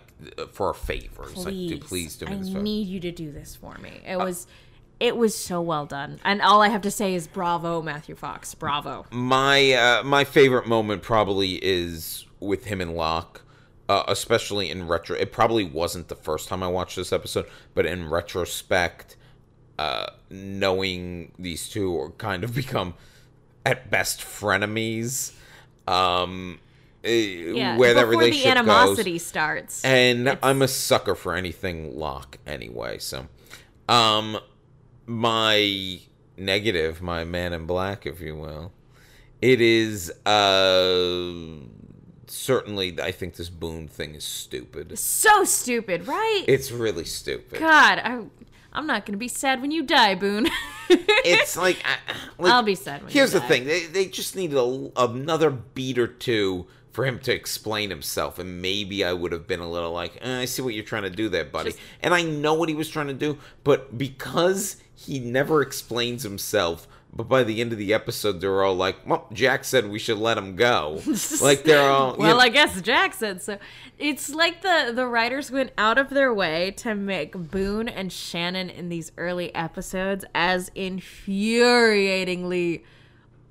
[0.52, 1.24] for a favor.
[1.24, 3.56] It's like, please, "Do please do me I this favor." need you to do this
[3.56, 4.00] for me.
[4.06, 4.46] It was,
[5.00, 8.54] it was so well done, and all I have to say is bravo, Matthew Fox,
[8.54, 9.04] bravo.
[9.10, 13.42] My uh, my favorite moment probably is with him and Locke,
[13.88, 15.16] uh, especially in retro.
[15.16, 19.16] It probably wasn't the first time I watched this episode, but in retrospect,
[19.78, 22.94] uh, knowing these two or kind of become
[23.64, 25.32] at best frenemies.
[25.86, 26.58] Um,
[27.04, 27.10] eh,
[27.54, 29.24] Yeah, where that before the relationship animosity goes.
[29.24, 29.84] starts.
[29.84, 32.98] and I'm a sucker for anything Locke anyway.
[32.98, 33.26] So,
[33.88, 34.38] um,
[35.06, 36.00] my
[36.36, 38.72] negative, my man in black, if you will,
[39.40, 41.32] it is uh
[42.26, 43.00] certainly.
[43.00, 44.98] I think this Boone thing is stupid.
[44.98, 46.44] so stupid, right?
[46.46, 47.58] It's really stupid.
[47.60, 48.22] God, I,
[48.78, 50.48] I'm not gonna be sad when you die, Boone.
[50.88, 51.98] It's like, I-
[52.38, 55.98] like I'll be sad when Here's the thing: they they just need a, another beat
[55.98, 59.92] or two for him to explain himself, and maybe I would have been a little
[59.92, 61.70] like, eh, I see what you're trying to do there, buddy.
[61.72, 66.22] Just- and I know what he was trying to do, but because he never explains
[66.22, 66.86] himself.
[67.18, 70.18] But by the end of the episode, they're all like, "Well, Jack said we should
[70.18, 71.02] let him go."
[71.42, 73.58] like they're all, well, know- I guess Jack said so.
[73.98, 78.70] It's like the the writers went out of their way to make Boone and Shannon
[78.70, 82.82] in these early episodes as infuriatingly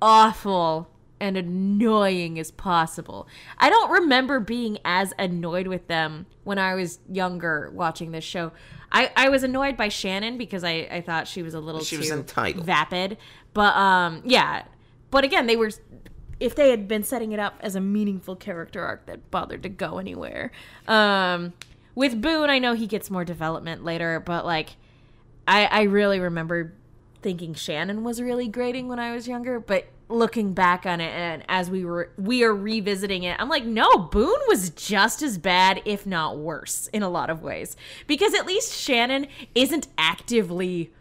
[0.00, 0.88] awful
[1.20, 3.26] and annoying as possible.
[3.58, 8.52] I don't remember being as annoyed with them when I was younger watching this show.
[8.90, 11.96] I, I was annoyed by Shannon because I, I thought she was a little She
[11.96, 12.64] too was entitled.
[12.64, 13.18] vapid.
[13.54, 14.64] But um yeah.
[15.10, 15.70] But again, they were
[16.40, 19.68] if they had been setting it up as a meaningful character arc that bothered to
[19.68, 20.52] go anywhere.
[20.86, 21.52] Um
[21.94, 24.76] with Boone, I know he gets more development later, but like
[25.46, 26.74] I I really remember
[27.22, 31.42] thinking Shannon was really grating when I was younger, but looking back on it and
[31.48, 35.82] as we were we are revisiting it, I'm like, no, Boone was just as bad,
[35.84, 37.76] if not worse, in a lot of ways.
[38.06, 40.92] Because at least Shannon isn't actively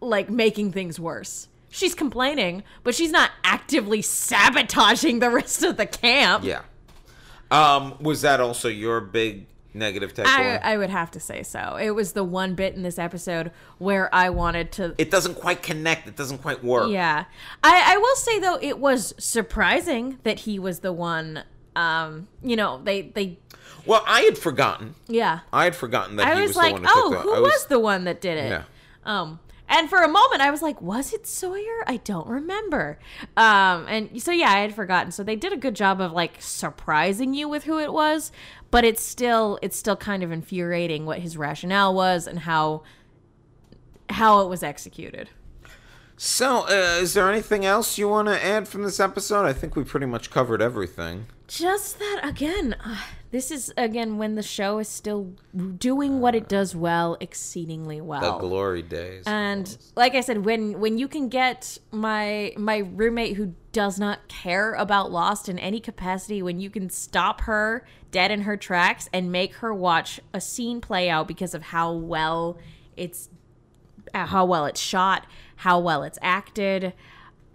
[0.00, 1.48] like making things worse.
[1.74, 6.44] She's complaining, but she's not actively sabotaging the rest of the camp.
[6.44, 6.62] yeah.
[7.50, 10.62] Um, was that also your big negative I, takeaway?
[10.62, 11.76] I would have to say so.
[11.80, 15.64] It was the one bit in this episode where I wanted to it doesn't quite
[15.64, 16.06] connect.
[16.06, 16.90] It doesn't quite work.
[16.90, 17.24] Yeah.
[17.64, 21.42] I, I will say though, it was surprising that he was the one
[21.74, 23.36] um, you know, they they
[23.84, 24.94] Well, I had forgotten.
[25.08, 25.40] yeah.
[25.52, 27.40] I had forgotten that I he was, was, like, the one who oh, who I
[27.40, 28.50] was, the one that did it?
[28.50, 28.62] Yeah.
[29.04, 31.84] Um and for a moment I was like, was it Sawyer?
[31.86, 32.98] I don't remember.
[33.36, 35.12] Um and so yeah, I had forgotten.
[35.12, 38.32] So they did a good job of like surprising you with who it was,
[38.70, 42.82] but it's still it's still kind of infuriating what his rationale was and how
[44.10, 45.30] how it was executed.
[46.16, 49.44] So, uh, is there anything else you want to add from this episode?
[49.46, 51.26] I think we pretty much covered everything.
[51.48, 52.76] Just that again.
[52.84, 52.96] Uh,
[53.32, 55.32] this is again when the show is still
[55.76, 58.20] doing what it does well, exceedingly well.
[58.20, 59.24] The glory days.
[59.26, 64.28] and like I said, when when you can get my my roommate who does not
[64.28, 69.08] care about Lost in any capacity, when you can stop her dead in her tracks
[69.12, 72.56] and make her watch a scene play out because of how well
[72.96, 73.28] it's
[74.14, 75.26] how well it's shot,
[75.64, 76.92] how well it's acted,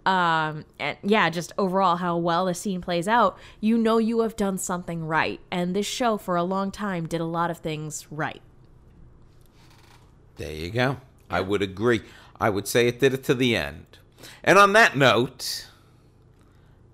[0.04, 4.34] um, and yeah, just overall how well the scene plays out, you know you have
[4.34, 5.38] done something right.
[5.50, 8.42] And this show, for a long time, did a lot of things right.
[10.36, 10.96] there you go.
[11.30, 12.02] I would agree.
[12.40, 13.98] I would say it did it to the end.
[14.42, 15.68] And on that note,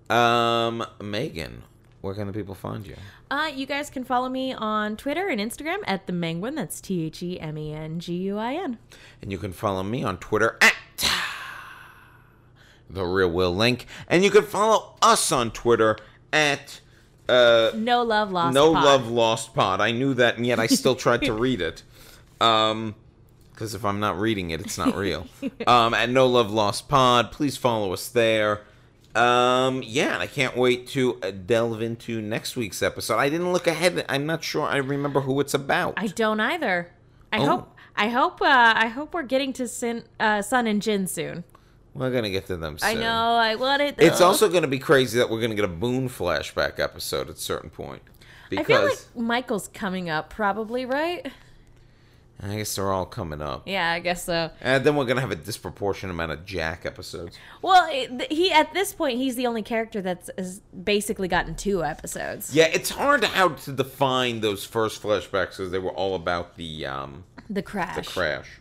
[0.09, 1.63] um, Megan,
[2.01, 2.95] where can the people find you?
[3.31, 6.55] Uh, you guys can follow me on Twitter and Instagram at the Menguin.
[6.55, 8.77] That's T H E M E N G U I N.
[9.21, 10.75] And you can follow me on Twitter at
[12.89, 15.97] the real Will Link, and you can follow us on Twitter
[16.31, 16.79] at
[17.27, 18.53] uh, No love lost.
[18.53, 18.83] No Pod.
[18.83, 19.81] Love Lost Pod.
[19.81, 21.83] I knew that, and yet I still tried to read it.
[22.39, 22.95] Um,
[23.51, 25.27] because if I'm not reading it, it's not real.
[25.65, 28.61] um, at No Love Lost Pod, please follow us there.
[29.15, 33.17] Um, yeah, and I can't wait to uh, delve into next week's episode.
[33.17, 34.05] I didn't look ahead.
[34.07, 35.95] I'm not sure I remember who it's about.
[35.97, 36.91] I don't either.
[37.33, 37.45] I Oh.
[37.47, 37.76] hope.
[37.97, 38.41] I hope.
[38.41, 41.43] Uh, I hope we're getting to Sin, uh, Sun and Jin soon.
[41.93, 42.89] We're gonna get to them soon.
[42.89, 43.35] I know.
[43.35, 43.95] I want it.
[43.97, 47.39] It's also gonna be crazy that we're gonna get a Boone flashback episode at a
[47.39, 48.03] certain point.
[48.07, 51.31] I Because feel like Michael's coming up, probably right.
[52.41, 53.63] I guess they're all coming up.
[53.67, 54.51] Yeah, I guess so.
[54.61, 57.35] And then we're gonna have a disproportionate amount of Jack episodes.
[57.63, 57.89] Well,
[58.29, 62.53] he at this point he's the only character that's has basically gotten two episodes.
[62.53, 66.85] Yeah, it's hard how to define those first flashbacks because they were all about the
[66.85, 67.95] um The crash.
[67.95, 68.59] the crash.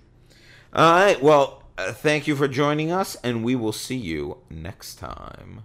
[0.72, 4.96] All right, well, uh, thank you for joining us, and we will see you next
[4.96, 5.64] time.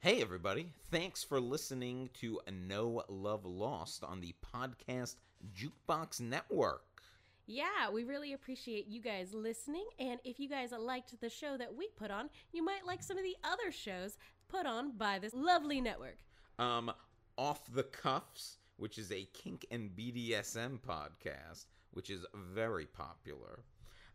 [0.00, 0.72] Hey, everybody.
[0.90, 5.16] Thanks for listening to No Love Lost on the Podcast
[5.54, 7.02] Jukebox Network.
[7.46, 9.86] Yeah, we really appreciate you guys listening.
[9.98, 13.16] And if you guys liked the show that we put on, you might like some
[13.16, 14.18] of the other shows
[14.48, 16.18] put on by this lovely network.
[16.58, 16.90] Um,
[17.36, 23.60] Off the Cuffs, which is a kink and BDSM podcast, which is very popular.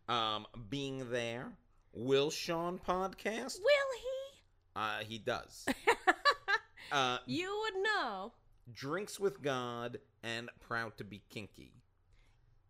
[0.08, 1.52] Um, Being There,
[1.92, 3.58] Will Sean podcast.
[3.58, 4.40] Will he?
[4.76, 5.64] Uh, he does.
[6.92, 8.32] uh, You would know.
[8.72, 11.72] Drinks with God and Proud to be Kinky.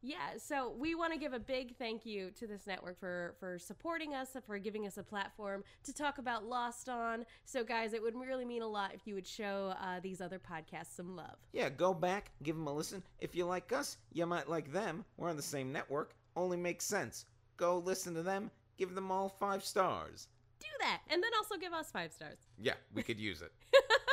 [0.06, 3.58] Yeah, so we want to give a big thank you to this network for for
[3.58, 7.24] supporting us, for giving us a platform to talk about Lost on.
[7.46, 10.38] So, guys, it would really mean a lot if you would show uh, these other
[10.38, 11.36] podcasts some love.
[11.54, 13.02] Yeah, go back, give them a listen.
[13.18, 15.06] If you like us, you might like them.
[15.16, 16.12] We're on the same network.
[16.36, 17.24] Only makes sense.
[17.56, 18.50] Go listen to them.
[18.76, 20.28] Give them all five stars.
[20.60, 22.36] Do that, and then also give us five stars.
[22.60, 23.52] Yeah, we could use it.